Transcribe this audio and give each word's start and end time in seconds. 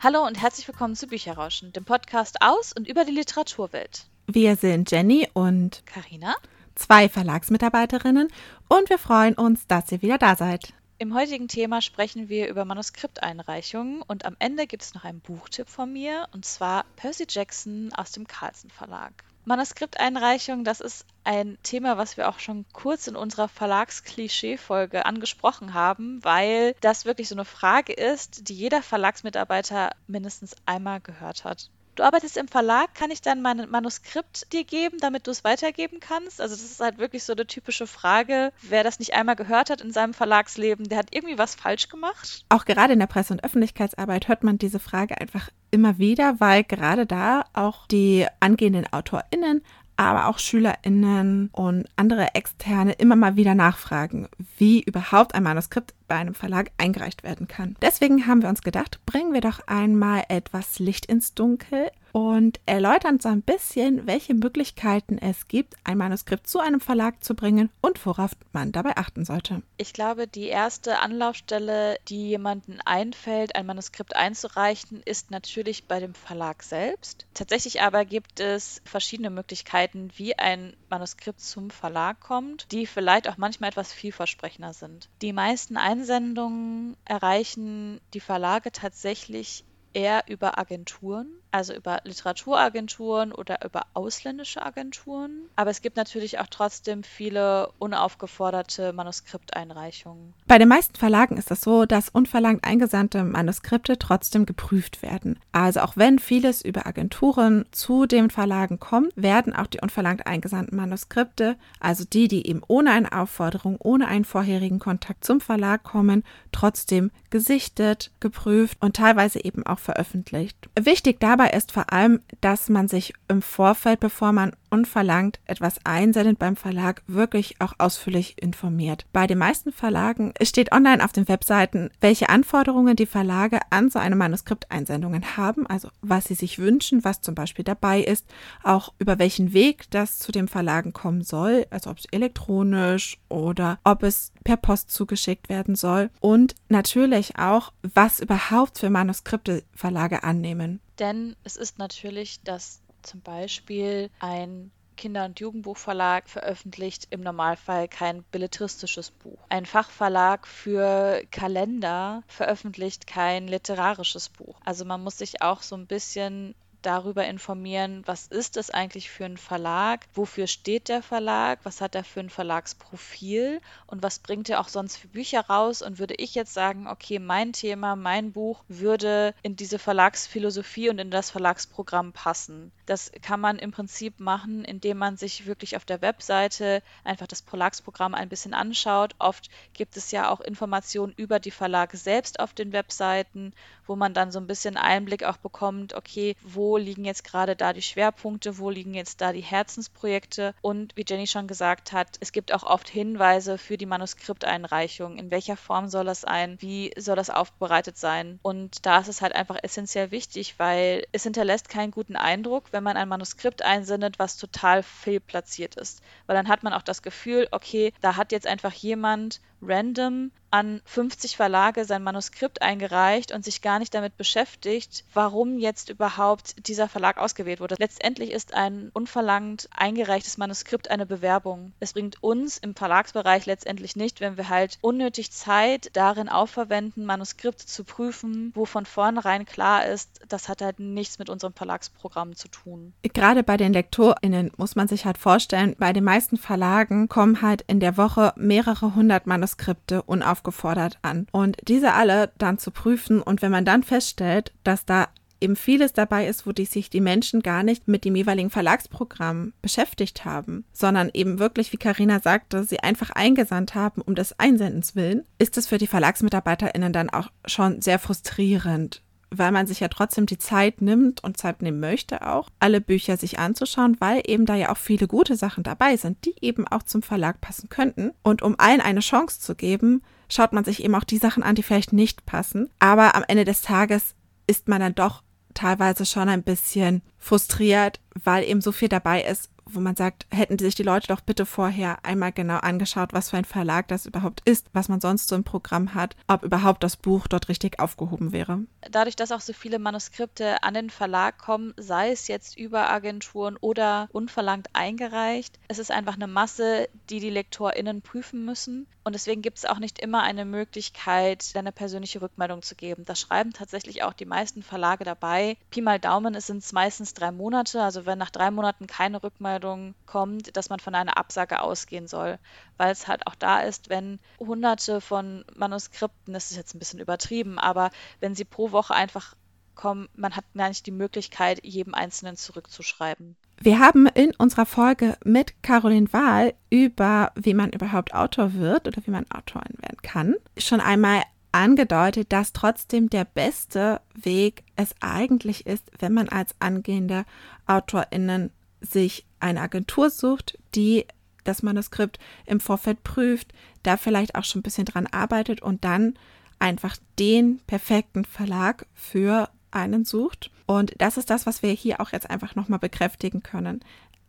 Hallo 0.00 0.24
und 0.24 0.40
herzlich 0.40 0.68
willkommen 0.68 0.94
zu 0.94 1.08
Bücherrauschen, 1.08 1.72
dem 1.72 1.84
Podcast 1.84 2.36
aus 2.40 2.72
und 2.72 2.86
über 2.86 3.04
die 3.04 3.10
Literaturwelt. 3.10 4.06
Wir 4.28 4.54
sind 4.54 4.92
Jenny 4.92 5.28
und 5.32 5.82
Karina, 5.86 6.36
zwei 6.76 7.08
Verlagsmitarbeiterinnen 7.08 8.28
und 8.68 8.90
wir 8.90 8.98
freuen 8.98 9.34
uns, 9.34 9.66
dass 9.66 9.90
ihr 9.90 10.00
wieder 10.00 10.16
da 10.16 10.36
seid. 10.36 10.72
Im 10.98 11.14
heutigen 11.14 11.48
Thema 11.48 11.82
sprechen 11.82 12.28
wir 12.28 12.46
über 12.46 12.64
Manuskripteinreichungen 12.64 14.02
und 14.02 14.24
am 14.24 14.36
Ende 14.38 14.68
gibt 14.68 14.84
es 14.84 14.94
noch 14.94 15.02
einen 15.02 15.18
Buchtipp 15.18 15.68
von 15.68 15.92
mir 15.92 16.28
und 16.32 16.44
zwar 16.44 16.84
Percy 16.94 17.26
Jackson 17.28 17.92
aus 17.92 18.12
dem 18.12 18.28
Carlsen 18.28 18.70
Verlag. 18.70 19.24
Manuskripteinreichung, 19.48 20.62
das 20.62 20.80
ist 20.80 21.06
ein 21.24 21.56
Thema, 21.62 21.96
was 21.96 22.18
wir 22.18 22.28
auch 22.28 22.38
schon 22.38 22.66
kurz 22.72 23.06
in 23.06 23.16
unserer 23.16 23.48
Verlagsklischee-Folge 23.48 25.06
angesprochen 25.06 25.72
haben, 25.72 26.22
weil 26.22 26.74
das 26.82 27.06
wirklich 27.06 27.28
so 27.30 27.34
eine 27.34 27.46
Frage 27.46 27.94
ist, 27.94 28.48
die 28.48 28.54
jeder 28.54 28.82
Verlagsmitarbeiter 28.82 29.92
mindestens 30.06 30.54
einmal 30.66 31.00
gehört 31.00 31.44
hat 31.44 31.70
du 31.98 32.04
arbeitest 32.04 32.36
im 32.36 32.48
Verlag, 32.48 32.94
kann 32.94 33.10
ich 33.10 33.20
dann 33.20 33.42
mein 33.42 33.68
Manuskript 33.70 34.52
dir 34.52 34.64
geben, 34.64 34.98
damit 35.00 35.26
du 35.26 35.30
es 35.30 35.44
weitergeben 35.44 36.00
kannst? 36.00 36.40
Also 36.40 36.54
das 36.54 36.64
ist 36.64 36.80
halt 36.80 36.98
wirklich 36.98 37.24
so 37.24 37.32
eine 37.32 37.46
typische 37.46 37.86
Frage. 37.86 38.52
Wer 38.62 38.84
das 38.84 38.98
nicht 38.98 39.14
einmal 39.14 39.36
gehört 39.36 39.70
hat 39.70 39.80
in 39.80 39.92
seinem 39.92 40.14
Verlagsleben, 40.14 40.88
der 40.88 40.98
hat 40.98 41.08
irgendwie 41.14 41.38
was 41.38 41.54
falsch 41.54 41.88
gemacht. 41.88 42.44
Auch 42.48 42.64
gerade 42.64 42.92
in 42.92 42.98
der 42.98 43.06
Presse- 43.06 43.32
und 43.32 43.44
Öffentlichkeitsarbeit 43.44 44.28
hört 44.28 44.44
man 44.44 44.58
diese 44.58 44.78
Frage 44.78 45.20
einfach 45.20 45.50
immer 45.70 45.98
wieder, 45.98 46.40
weil 46.40 46.64
gerade 46.64 47.06
da 47.06 47.44
auch 47.52 47.86
die 47.86 48.26
angehenden 48.40 48.86
AutorInnen 48.90 49.62
aber 49.98 50.28
auch 50.28 50.38
SchülerInnen 50.38 51.50
und 51.52 51.86
andere 51.96 52.34
Externe 52.34 52.92
immer 52.92 53.16
mal 53.16 53.34
wieder 53.34 53.56
nachfragen, 53.56 54.28
wie 54.56 54.80
überhaupt 54.80 55.34
ein 55.34 55.42
Manuskript 55.42 55.92
bei 56.06 56.14
einem 56.14 56.34
Verlag 56.34 56.70
eingereicht 56.78 57.24
werden 57.24 57.48
kann. 57.48 57.74
Deswegen 57.82 58.26
haben 58.28 58.40
wir 58.40 58.48
uns 58.48 58.62
gedacht, 58.62 59.00
bringen 59.06 59.34
wir 59.34 59.40
doch 59.40 59.58
einmal 59.66 60.22
etwas 60.28 60.78
Licht 60.78 61.06
ins 61.06 61.34
Dunkel 61.34 61.90
und 62.12 62.60
erläutern 62.66 63.20
so 63.20 63.28
ein 63.28 63.42
bisschen, 63.42 64.06
welche 64.06 64.34
Möglichkeiten 64.34 65.18
es 65.18 65.48
gibt, 65.48 65.74
ein 65.84 65.98
Manuskript 65.98 66.46
zu 66.46 66.58
einem 66.58 66.80
Verlag 66.80 67.22
zu 67.22 67.34
bringen 67.34 67.70
und 67.80 68.04
worauf 68.04 68.32
man 68.52 68.72
dabei 68.72 68.96
achten 68.96 69.24
sollte. 69.24 69.62
Ich 69.76 69.92
glaube, 69.92 70.26
die 70.26 70.46
erste 70.46 71.00
Anlaufstelle, 71.00 71.98
die 72.08 72.28
jemanden 72.28 72.80
einfällt, 72.84 73.56
ein 73.56 73.66
Manuskript 73.66 74.16
einzureichen, 74.16 75.02
ist 75.04 75.30
natürlich 75.30 75.86
bei 75.86 76.00
dem 76.00 76.14
Verlag 76.14 76.62
selbst. 76.62 77.26
Tatsächlich 77.34 77.82
aber 77.82 78.04
gibt 78.04 78.40
es 78.40 78.80
verschiedene 78.84 79.30
Möglichkeiten, 79.30 80.10
wie 80.16 80.38
ein 80.38 80.76
Manuskript 80.90 81.40
zum 81.40 81.70
Verlag 81.70 82.20
kommt, 82.20 82.70
die 82.72 82.86
vielleicht 82.86 83.28
auch 83.28 83.36
manchmal 83.36 83.70
etwas 83.70 83.92
vielversprechender 83.92 84.72
sind. 84.72 85.08
Die 85.22 85.32
meisten 85.32 85.76
Einsendungen 85.76 86.96
erreichen 87.04 88.00
die 88.14 88.20
Verlage 88.20 88.72
tatsächlich 88.72 89.64
eher 89.92 90.24
über 90.28 90.58
Agenturen 90.58 91.28
also 91.50 91.74
über 91.74 92.00
Literaturagenturen 92.04 93.32
oder 93.32 93.64
über 93.64 93.82
ausländische 93.94 94.64
Agenturen. 94.64 95.48
Aber 95.56 95.70
es 95.70 95.82
gibt 95.82 95.96
natürlich 95.96 96.38
auch 96.38 96.46
trotzdem 96.50 97.02
viele 97.02 97.70
unaufgeforderte 97.78 98.92
Manuskripteinreichungen. 98.92 100.34
Bei 100.46 100.58
den 100.58 100.68
meisten 100.68 100.96
Verlagen 100.96 101.36
ist 101.36 101.50
es 101.50 101.60
so, 101.60 101.86
dass 101.86 102.08
unverlangt 102.08 102.64
eingesandte 102.64 103.24
Manuskripte 103.24 103.98
trotzdem 103.98 104.46
geprüft 104.46 105.02
werden. 105.02 105.38
Also 105.52 105.80
auch 105.80 105.96
wenn 105.96 106.18
vieles 106.18 106.62
über 106.62 106.86
Agenturen 106.86 107.64
zu 107.70 108.06
den 108.06 108.30
Verlagen 108.30 108.78
kommt, 108.78 109.12
werden 109.16 109.54
auch 109.54 109.66
die 109.66 109.80
unverlangt 109.80 110.26
eingesandten 110.26 110.76
Manuskripte, 110.76 111.56
also 111.80 112.04
die, 112.04 112.28
die 112.28 112.46
eben 112.46 112.62
ohne 112.68 112.90
eine 112.92 113.12
Aufforderung, 113.12 113.76
ohne 113.80 114.08
einen 114.08 114.24
vorherigen 114.24 114.78
Kontakt 114.78 115.24
zum 115.24 115.40
Verlag 115.40 115.82
kommen, 115.82 116.24
trotzdem 116.52 117.10
gesichtet, 117.30 118.10
geprüft 118.20 118.78
und 118.80 118.96
teilweise 118.96 119.44
eben 119.44 119.64
auch 119.66 119.78
veröffentlicht. 119.78 120.68
Wichtig 120.78 121.20
dabei 121.20 121.37
Dabei 121.38 121.56
ist 121.56 121.70
vor 121.70 121.92
allem, 121.92 122.20
dass 122.40 122.68
man 122.68 122.88
sich 122.88 123.14
im 123.28 123.42
Vorfeld, 123.42 124.00
bevor 124.00 124.32
man 124.32 124.56
unverlangt 124.70 125.38
etwas 125.44 125.78
einsendet 125.84 126.36
beim 126.36 126.56
Verlag, 126.56 127.00
wirklich 127.06 127.60
auch 127.60 127.74
ausführlich 127.78 128.42
informiert. 128.42 129.06
Bei 129.12 129.28
den 129.28 129.38
meisten 129.38 129.70
Verlagen 129.70 130.34
steht 130.42 130.72
online 130.72 131.04
auf 131.04 131.12
den 131.12 131.28
Webseiten, 131.28 131.90
welche 132.00 132.28
Anforderungen 132.28 132.96
die 132.96 133.06
Verlage 133.06 133.60
an 133.70 133.88
so 133.88 134.00
eine 134.00 134.16
Manuskripteinsendungen 134.16 135.36
haben, 135.36 135.64
also 135.68 135.90
was 136.00 136.24
sie 136.24 136.34
sich 136.34 136.58
wünschen, 136.58 137.04
was 137.04 137.20
zum 137.20 137.36
Beispiel 137.36 137.64
dabei 137.64 138.00
ist, 138.00 138.26
auch 138.64 138.92
über 138.98 139.20
welchen 139.20 139.52
Weg 139.52 139.88
das 139.92 140.18
zu 140.18 140.32
den 140.32 140.48
Verlagen 140.48 140.92
kommen 140.92 141.22
soll, 141.22 141.66
also 141.70 141.90
ob 141.90 141.98
es 141.98 142.06
elektronisch 142.06 143.16
oder 143.28 143.78
ob 143.84 144.02
es 144.02 144.32
per 144.42 144.56
Post 144.56 144.90
zugeschickt 144.90 145.48
werden 145.48 145.76
soll 145.76 146.10
und 146.18 146.56
natürlich 146.68 147.38
auch, 147.38 147.72
was 147.94 148.18
überhaupt 148.18 148.78
für 148.80 148.90
Manuskripte 148.90 149.62
Verlage 149.72 150.24
annehmen. 150.24 150.80
Denn 150.98 151.36
es 151.44 151.56
ist 151.56 151.78
natürlich, 151.78 152.42
dass 152.42 152.82
zum 153.02 153.20
Beispiel 153.22 154.10
ein 154.20 154.72
Kinder- 154.96 155.24
und 155.24 155.38
Jugendbuchverlag 155.38 156.28
veröffentlicht 156.28 157.06
im 157.10 157.20
Normalfall 157.20 157.88
kein 157.88 158.24
belletristisches 158.32 159.12
Buch. 159.12 159.38
Ein 159.48 159.64
Fachverlag 159.64 160.46
für 160.46 161.22
Kalender 161.30 162.24
veröffentlicht 162.26 163.06
kein 163.06 163.46
literarisches 163.46 164.28
Buch. 164.28 164.60
Also 164.64 164.84
man 164.84 165.02
muss 165.02 165.16
sich 165.18 165.40
auch 165.40 165.62
so 165.62 165.76
ein 165.76 165.86
bisschen 165.86 166.54
darüber 166.82 167.26
informieren, 167.26 168.02
was 168.06 168.26
ist 168.26 168.56
es 168.56 168.70
eigentlich 168.70 169.10
für 169.10 169.24
ein 169.24 169.36
Verlag, 169.36 170.06
wofür 170.14 170.46
steht 170.46 170.88
der 170.88 171.02
Verlag, 171.02 171.60
was 171.64 171.80
hat 171.80 171.94
er 171.94 172.04
für 172.04 172.20
ein 172.20 172.30
Verlagsprofil 172.30 173.60
und 173.86 174.02
was 174.02 174.18
bringt 174.18 174.48
er 174.48 174.60
auch 174.60 174.68
sonst 174.68 174.96
für 174.96 175.08
Bücher 175.08 175.40
raus 175.40 175.82
und 175.82 175.98
würde 175.98 176.14
ich 176.14 176.34
jetzt 176.34 176.54
sagen, 176.54 176.86
okay, 176.86 177.18
mein 177.18 177.52
Thema, 177.52 177.96
mein 177.96 178.32
Buch 178.32 178.64
würde 178.68 179.34
in 179.42 179.56
diese 179.56 179.78
Verlagsphilosophie 179.78 180.88
und 180.90 180.98
in 180.98 181.10
das 181.10 181.30
Verlagsprogramm 181.30 182.12
passen. 182.12 182.72
Das 182.86 183.12
kann 183.22 183.40
man 183.40 183.58
im 183.58 183.70
Prinzip 183.70 184.20
machen, 184.20 184.64
indem 184.64 184.98
man 184.98 185.16
sich 185.16 185.46
wirklich 185.46 185.76
auf 185.76 185.84
der 185.84 186.00
Webseite 186.00 186.82
einfach 187.04 187.26
das 187.26 187.42
Verlagsprogramm 187.42 188.14
ein 188.14 188.28
bisschen 188.28 188.54
anschaut. 188.54 189.14
Oft 189.18 189.50
gibt 189.72 189.96
es 189.96 190.10
ja 190.10 190.30
auch 190.30 190.40
Informationen 190.40 191.12
über 191.16 191.38
die 191.40 191.50
Verlage 191.50 191.96
selbst 191.96 192.40
auf 192.40 192.54
den 192.54 192.72
Webseiten, 192.72 193.52
wo 193.86 193.96
man 193.96 194.14
dann 194.14 194.30
so 194.30 194.38
ein 194.38 194.46
bisschen 194.46 194.76
Einblick 194.76 195.24
auch 195.24 195.36
bekommt, 195.36 195.94
okay, 195.94 196.36
wo 196.68 196.76
liegen 196.76 197.06
jetzt 197.06 197.24
gerade 197.24 197.56
da 197.56 197.72
die 197.72 197.80
Schwerpunkte, 197.80 198.58
wo 198.58 198.68
liegen 198.68 198.92
jetzt 198.92 199.22
da 199.22 199.32
die 199.32 199.40
Herzensprojekte? 199.40 200.54
Und 200.60 200.94
wie 200.96 201.04
Jenny 201.08 201.26
schon 201.26 201.46
gesagt 201.46 201.92
hat, 201.92 202.18
es 202.20 202.30
gibt 202.30 202.52
auch 202.52 202.62
oft 202.62 202.90
Hinweise 202.90 203.56
für 203.56 203.78
die 203.78 203.86
Manuskripteinreichung, 203.86 205.16
in 205.16 205.30
welcher 205.30 205.56
Form 205.56 205.88
soll 205.88 206.04
das 206.04 206.20
sein, 206.20 206.58
wie 206.60 206.92
soll 206.98 207.16
das 207.16 207.30
aufbereitet 207.30 207.96
sein? 207.96 208.38
Und 208.42 208.84
da 208.84 208.98
ist 208.98 209.08
es 209.08 209.22
halt 209.22 209.34
einfach 209.34 209.56
essentiell 209.62 210.10
wichtig, 210.10 210.58
weil 210.58 211.06
es 211.10 211.22
hinterlässt 211.22 211.70
keinen 211.70 211.90
guten 211.90 212.16
Eindruck, 212.16 212.64
wenn 212.70 212.84
man 212.84 212.98
ein 212.98 213.08
Manuskript 213.08 213.62
einsendet, 213.62 214.18
was 214.18 214.36
total 214.36 214.82
fehlplatziert 214.82 215.76
ist, 215.76 216.02
weil 216.26 216.36
dann 216.36 216.48
hat 216.48 216.64
man 216.64 216.74
auch 216.74 216.82
das 216.82 217.00
Gefühl, 217.00 217.48
okay, 217.50 217.94
da 218.02 218.16
hat 218.16 218.30
jetzt 218.30 218.46
einfach 218.46 218.74
jemand 218.74 219.40
random 219.60 220.30
an 220.50 220.80
50 220.84 221.36
Verlage 221.36 221.84
sein 221.84 222.02
Manuskript 222.02 222.62
eingereicht 222.62 223.32
und 223.32 223.44
sich 223.44 223.60
gar 223.60 223.78
nicht 223.78 223.92
damit 223.94 224.16
beschäftigt, 224.16 225.04
warum 225.12 225.58
jetzt 225.58 225.90
überhaupt 225.90 226.66
dieser 226.68 226.88
Verlag 226.88 227.18
ausgewählt 227.18 227.60
wurde. 227.60 227.76
Letztendlich 227.78 228.32
ist 228.32 228.54
ein 228.54 228.90
unverlangt 228.94 229.68
eingereichtes 229.76 230.38
Manuskript 230.38 230.90
eine 230.90 231.06
Bewerbung. 231.06 231.72
Es 231.80 231.92
bringt 231.92 232.22
uns 232.22 232.58
im 232.58 232.74
Verlagsbereich 232.74 233.46
letztendlich 233.46 233.96
nicht, 233.96 234.20
wenn 234.20 234.36
wir 234.36 234.48
halt 234.48 234.78
unnötig 234.80 235.32
Zeit 235.32 235.90
darin 235.94 236.28
aufverwenden, 236.28 237.04
Manuskripte 237.04 237.66
zu 237.66 237.84
prüfen, 237.84 238.52
wo 238.54 238.64
von 238.64 238.86
vornherein 238.86 239.44
klar 239.44 239.86
ist, 239.86 240.20
das 240.28 240.48
hat 240.48 240.62
halt 240.62 240.80
nichts 240.80 241.18
mit 241.18 241.28
unserem 241.28 241.52
Verlagsprogramm 241.52 242.36
zu 242.36 242.48
tun. 242.48 242.94
Gerade 243.02 243.42
bei 243.42 243.56
den 243.56 243.72
LektorInnen 243.72 244.52
muss 244.56 244.76
man 244.76 244.88
sich 244.88 245.04
halt 245.04 245.18
vorstellen, 245.18 245.76
bei 245.78 245.92
den 245.92 246.04
meisten 246.04 246.38
Verlagen 246.38 247.08
kommen 247.08 247.42
halt 247.42 247.62
in 247.66 247.80
der 247.80 247.96
Woche 247.96 248.32
mehrere 248.36 248.94
hundert 248.94 249.26
Manuskripte 249.26 249.47
Manuskripte 249.48 250.02
unaufgefordert 250.02 250.98
an. 251.02 251.26
Und 251.32 251.56
diese 251.66 251.94
alle 251.94 252.32
dann 252.38 252.58
zu 252.58 252.70
prüfen 252.70 253.22
und 253.22 253.40
wenn 253.40 253.50
man 253.50 253.64
dann 253.64 253.82
feststellt, 253.82 254.52
dass 254.64 254.84
da 254.84 255.08
eben 255.40 255.56
vieles 255.56 255.92
dabei 255.92 256.26
ist, 256.26 256.46
wo 256.46 256.52
die 256.52 256.64
sich 256.64 256.90
die 256.90 257.00
Menschen 257.00 257.42
gar 257.42 257.62
nicht 257.62 257.86
mit 257.86 258.04
dem 258.04 258.16
jeweiligen 258.16 258.50
Verlagsprogramm 258.50 259.52
beschäftigt 259.62 260.24
haben, 260.24 260.64
sondern 260.72 261.10
eben 261.14 261.38
wirklich, 261.38 261.72
wie 261.72 261.76
Karina 261.76 262.18
sagte, 262.18 262.64
sie 262.64 262.80
einfach 262.80 263.10
eingesandt 263.10 263.76
haben 263.76 264.02
um 264.02 264.16
des 264.16 264.38
Einsendens 264.38 264.96
willen, 264.96 265.24
ist 265.38 265.56
es 265.56 265.68
für 265.68 265.78
die 265.78 265.86
VerlagsmitarbeiterInnen 265.86 266.92
dann 266.92 267.08
auch 267.08 267.30
schon 267.46 267.80
sehr 267.80 268.00
frustrierend, 268.00 269.02
weil 269.30 269.52
man 269.52 269.66
sich 269.66 269.80
ja 269.80 269.88
trotzdem 269.88 270.26
die 270.26 270.38
Zeit 270.38 270.80
nimmt 270.80 271.22
und 271.22 271.36
Zeit 271.36 271.62
nehmen 271.62 271.80
möchte 271.80 272.26
auch, 272.26 272.50
alle 272.60 272.80
Bücher 272.80 273.16
sich 273.16 273.38
anzuschauen, 273.38 273.96
weil 274.00 274.22
eben 274.26 274.46
da 274.46 274.54
ja 274.54 274.70
auch 274.70 274.76
viele 274.76 275.06
gute 275.06 275.36
Sachen 275.36 275.64
dabei 275.64 275.96
sind, 275.96 276.24
die 276.24 276.34
eben 276.40 276.66
auch 276.66 276.82
zum 276.82 277.02
Verlag 277.02 277.40
passen 277.40 277.68
könnten. 277.68 278.12
Und 278.22 278.42
um 278.42 278.54
allen 278.58 278.80
eine 278.80 279.00
Chance 279.00 279.40
zu 279.40 279.54
geben, 279.54 280.02
schaut 280.30 280.52
man 280.52 280.64
sich 280.64 280.82
eben 280.82 280.94
auch 280.94 281.04
die 281.04 281.18
Sachen 281.18 281.42
an, 281.42 281.54
die 281.54 281.62
vielleicht 281.62 281.92
nicht 281.92 282.26
passen. 282.26 282.70
Aber 282.78 283.14
am 283.14 283.24
Ende 283.28 283.44
des 283.44 283.60
Tages 283.62 284.14
ist 284.46 284.68
man 284.68 284.80
dann 284.80 284.94
doch 284.94 285.22
teilweise 285.54 286.06
schon 286.06 286.28
ein 286.28 286.42
bisschen 286.42 287.02
frustriert, 287.18 288.00
weil 288.14 288.44
eben 288.44 288.60
so 288.60 288.72
viel 288.72 288.88
dabei 288.88 289.22
ist, 289.22 289.50
wo 289.70 289.80
man 289.80 289.96
sagt, 289.96 290.26
hätten 290.30 290.58
sich 290.58 290.74
die 290.74 290.82
Leute 290.82 291.08
doch 291.08 291.20
bitte 291.20 291.46
vorher 291.46 292.04
einmal 292.04 292.32
genau 292.32 292.58
angeschaut, 292.58 293.12
was 293.12 293.30
für 293.30 293.36
ein 293.36 293.44
Verlag 293.44 293.88
das 293.88 294.06
überhaupt 294.06 294.40
ist, 294.44 294.66
was 294.72 294.88
man 294.88 295.00
sonst 295.00 295.28
so 295.28 295.36
im 295.36 295.44
Programm 295.44 295.94
hat, 295.94 296.16
ob 296.26 296.42
überhaupt 296.42 296.82
das 296.82 296.96
Buch 296.96 297.26
dort 297.26 297.48
richtig 297.48 297.78
aufgehoben 297.80 298.32
wäre. 298.32 298.60
Dadurch, 298.90 299.16
dass 299.16 299.32
auch 299.32 299.40
so 299.40 299.52
viele 299.52 299.78
Manuskripte 299.78 300.62
an 300.62 300.74
den 300.74 300.90
Verlag 300.90 301.38
kommen, 301.38 301.74
sei 301.76 302.10
es 302.10 302.28
jetzt 302.28 302.58
über 302.58 302.90
Agenturen 302.90 303.56
oder 303.60 304.08
unverlangt 304.12 304.68
eingereicht, 304.72 305.58
es 305.68 305.78
ist 305.78 305.90
einfach 305.90 306.14
eine 306.14 306.26
Masse, 306.26 306.88
die 307.10 307.20
die 307.20 307.30
LektorInnen 307.30 308.02
prüfen 308.02 308.44
müssen. 308.44 308.86
Und 309.08 309.14
deswegen 309.14 309.40
gibt 309.40 309.56
es 309.56 309.64
auch 309.64 309.78
nicht 309.78 310.00
immer 310.00 310.22
eine 310.22 310.44
Möglichkeit, 310.44 311.52
eine 311.54 311.72
persönliche 311.72 312.20
Rückmeldung 312.20 312.60
zu 312.60 312.74
geben. 312.74 313.06
Das 313.06 313.18
schreiben 313.18 313.54
tatsächlich 313.54 314.02
auch 314.02 314.12
die 314.12 314.26
meisten 314.26 314.62
Verlage 314.62 315.02
dabei. 315.02 315.56
Pi 315.70 315.80
mal 315.80 315.98
Daumen, 315.98 316.34
es 316.34 316.48
sind 316.48 316.70
meistens 316.74 317.14
drei 317.14 317.32
Monate. 317.32 317.82
Also 317.82 318.04
wenn 318.04 318.18
nach 318.18 318.28
drei 318.28 318.50
Monaten 318.50 318.86
keine 318.86 319.22
Rückmeldung 319.22 319.94
kommt, 320.04 320.54
dass 320.58 320.68
man 320.68 320.78
von 320.78 320.94
einer 320.94 321.16
Absage 321.16 321.62
ausgehen 321.62 322.06
soll. 322.06 322.38
Weil 322.76 322.92
es 322.92 323.08
halt 323.08 323.26
auch 323.26 323.34
da 323.34 323.60
ist, 323.60 323.88
wenn 323.88 324.18
hunderte 324.38 325.00
von 325.00 325.42
Manuskripten, 325.56 326.34
das 326.34 326.50
ist 326.50 326.58
jetzt 326.58 326.74
ein 326.74 326.78
bisschen 326.78 327.00
übertrieben, 327.00 327.58
aber 327.58 327.90
wenn 328.20 328.34
sie 328.34 328.44
pro 328.44 328.72
Woche 328.72 328.92
einfach 328.92 329.36
kommen, 329.74 330.10
man 330.16 330.36
hat 330.36 330.44
gar 330.54 330.68
nicht 330.68 330.84
die 330.84 330.90
Möglichkeit, 330.90 331.64
jedem 331.64 331.94
Einzelnen 331.94 332.36
zurückzuschreiben. 332.36 333.38
Wir 333.60 333.80
haben 333.80 334.06
in 334.06 334.32
unserer 334.36 334.66
Folge 334.66 335.16
mit 335.24 335.62
Caroline 335.62 336.12
Wahl 336.12 336.54
über, 336.70 337.32
wie 337.34 337.54
man 337.54 337.70
überhaupt 337.70 338.14
Autor 338.14 338.54
wird 338.54 338.86
oder 338.86 339.02
wie 339.04 339.10
man 339.10 339.26
Autorin 339.30 339.76
werden 339.80 339.98
kann, 340.02 340.36
schon 340.56 340.80
einmal 340.80 341.22
angedeutet, 341.50 342.32
dass 342.32 342.52
trotzdem 342.52 343.10
der 343.10 343.24
beste 343.24 344.00
Weg 344.14 344.62
es 344.76 344.94
eigentlich 345.00 345.66
ist, 345.66 345.90
wenn 345.98 346.12
man 346.12 346.28
als 346.28 346.54
angehende 346.60 347.24
AutorInnen 347.66 348.50
sich 348.80 349.26
eine 349.40 349.60
Agentur 349.60 350.10
sucht, 350.10 350.58
die 350.74 351.06
das 351.42 351.62
Manuskript 351.62 352.18
im 352.46 352.60
Vorfeld 352.60 353.02
prüft, 353.02 353.52
da 353.82 353.96
vielleicht 353.96 354.36
auch 354.36 354.44
schon 354.44 354.60
ein 354.60 354.62
bisschen 354.62 354.84
dran 354.84 355.06
arbeitet 355.06 355.62
und 355.62 355.84
dann 355.84 356.14
einfach 356.58 356.96
den 357.18 357.58
perfekten 357.66 358.24
Verlag 358.24 358.86
für 358.94 359.48
einen 359.70 360.04
sucht. 360.04 360.50
Und 360.68 360.92
das 360.98 361.16
ist 361.16 361.30
das, 361.30 361.46
was 361.46 361.62
wir 361.62 361.70
hier 361.70 361.98
auch 361.98 362.12
jetzt 362.12 362.28
einfach 362.28 362.54
nochmal 362.54 362.78
bekräftigen 362.78 363.42
können. 363.42 363.80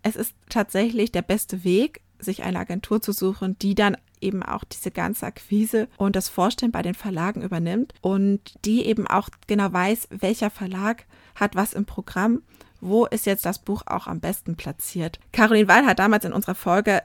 Es 0.03 0.15
ist 0.15 0.33
tatsächlich 0.47 1.11
der 1.11 1.21
beste 1.21 1.65
Weg, 1.65 1.99
sich 2.17 2.43
eine 2.43 2.59
Agentur 2.59 3.01
zu 3.01 3.11
suchen, 3.11 3.59
die 3.59 3.75
dann 3.75 3.97
eben 4.21 4.41
auch 4.41 4.63
diese 4.63 4.89
ganze 4.89 5.25
Akquise 5.25 5.89
und 5.97 6.15
das 6.15 6.29
Vorstellen 6.29 6.71
bei 6.71 6.81
den 6.81 6.93
Verlagen 6.93 7.41
übernimmt 7.41 7.93
und 7.99 8.39
die 8.63 8.85
eben 8.85 9.05
auch 9.05 9.27
genau 9.47 9.71
weiß, 9.73 10.07
welcher 10.11 10.49
Verlag 10.49 11.03
hat 11.35 11.55
was 11.55 11.73
im 11.73 11.85
Programm, 11.85 12.41
wo 12.79 13.05
ist 13.05 13.25
jetzt 13.25 13.45
das 13.45 13.59
Buch 13.59 13.83
auch 13.85 14.07
am 14.07 14.21
besten 14.21 14.55
platziert. 14.55 15.19
Caroline 15.33 15.67
Weil 15.67 15.85
hat 15.85 15.99
damals 15.99 16.23
in 16.23 16.31
unserer 16.31 16.55
Folge 16.55 17.01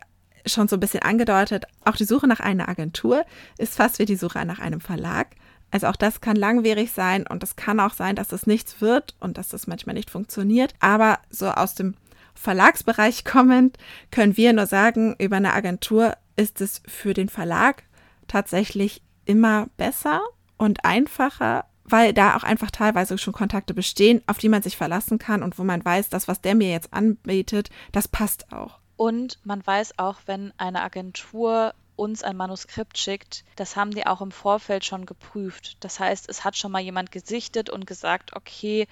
schon 0.47 0.69
so 0.69 0.77
ein 0.77 0.81
bisschen 0.81 1.03
angedeutet, 1.03 1.65
auch 1.85 1.97
die 1.97 2.05
Suche 2.05 2.29
nach 2.29 2.41
einer 2.41 2.69
Agentur 2.69 3.25
ist 3.59 3.75
fast 3.75 3.99
wie 3.99 4.05
die 4.05 4.15
Suche 4.15 4.45
nach 4.45 4.61
einem 4.61 4.81
Verlag. 4.81 5.35
Also 5.75 5.89
auch 5.89 5.97
das 5.97 6.21
kann 6.21 6.37
langwierig 6.37 6.93
sein 6.93 7.27
und 7.27 7.43
es 7.43 7.57
kann 7.57 7.81
auch 7.81 7.95
sein, 7.95 8.15
dass 8.15 8.31
es 8.31 8.47
nichts 8.47 8.81
wird 8.81 9.17
und 9.19 9.39
dass 9.39 9.49
das 9.49 9.67
manchmal 9.67 9.97
nicht 9.97 10.09
funktioniert. 10.09 10.73
Aber 10.79 11.19
so 11.31 11.49
aus 11.49 11.75
dem 11.75 11.97
Verlagsbereich 12.37 13.25
kommend 13.25 13.77
können 14.13 14.37
wir 14.37 14.53
nur 14.53 14.67
sagen, 14.67 15.17
über 15.19 15.35
eine 15.35 15.53
Agentur 15.53 16.17
ist 16.37 16.61
es 16.61 16.81
für 16.87 17.13
den 17.13 17.29
Verlag 17.29 17.83
tatsächlich 18.29 19.03
immer 19.25 19.67
besser 19.77 20.21
und 20.59 20.85
einfacher, 20.85 21.65
weil 21.83 22.13
da 22.13 22.37
auch 22.37 22.45
einfach 22.45 22.71
teilweise 22.71 23.19
schon 23.19 23.35
Kontakte 23.35 23.75
bestehen, 23.75 24.23
auf 24.29 24.39
die 24.39 24.49
man 24.49 24.63
sich 24.63 24.77
verlassen 24.77 25.19
kann 25.19 25.43
und 25.43 25.59
wo 25.59 25.65
man 25.65 25.85
weiß, 25.85 26.09
das, 26.09 26.29
was 26.29 26.41
der 26.41 26.55
mir 26.55 26.71
jetzt 26.71 26.95
anbietet, 26.95 27.71
das 27.91 28.07
passt 28.07 28.53
auch. 28.53 28.79
Und 28.95 29.41
man 29.43 29.67
weiß 29.67 29.99
auch, 29.99 30.21
wenn 30.27 30.53
eine 30.57 30.83
Agentur 30.83 31.75
uns 31.97 32.23
ein 32.23 32.37
Manuskript 32.37 32.99
schickt, 32.99 33.45
das 33.57 33.77
haben 33.77 33.93
die 33.93 34.07
auch 34.07 34.21
im 34.21 34.33
Vorfeld 34.33 34.85
schon 34.85 35.07
geprüft. 35.07 35.77
Das 35.81 36.01
heißt, 36.01 36.29
es 36.29 36.45
hat 36.45 36.57
schon 36.57 36.73
mal 36.73 36.83
jemand 36.83 37.13
gesichtet 37.13 37.71
und 37.71 37.87
gesagt, 37.87 38.35
okay, 38.35 38.87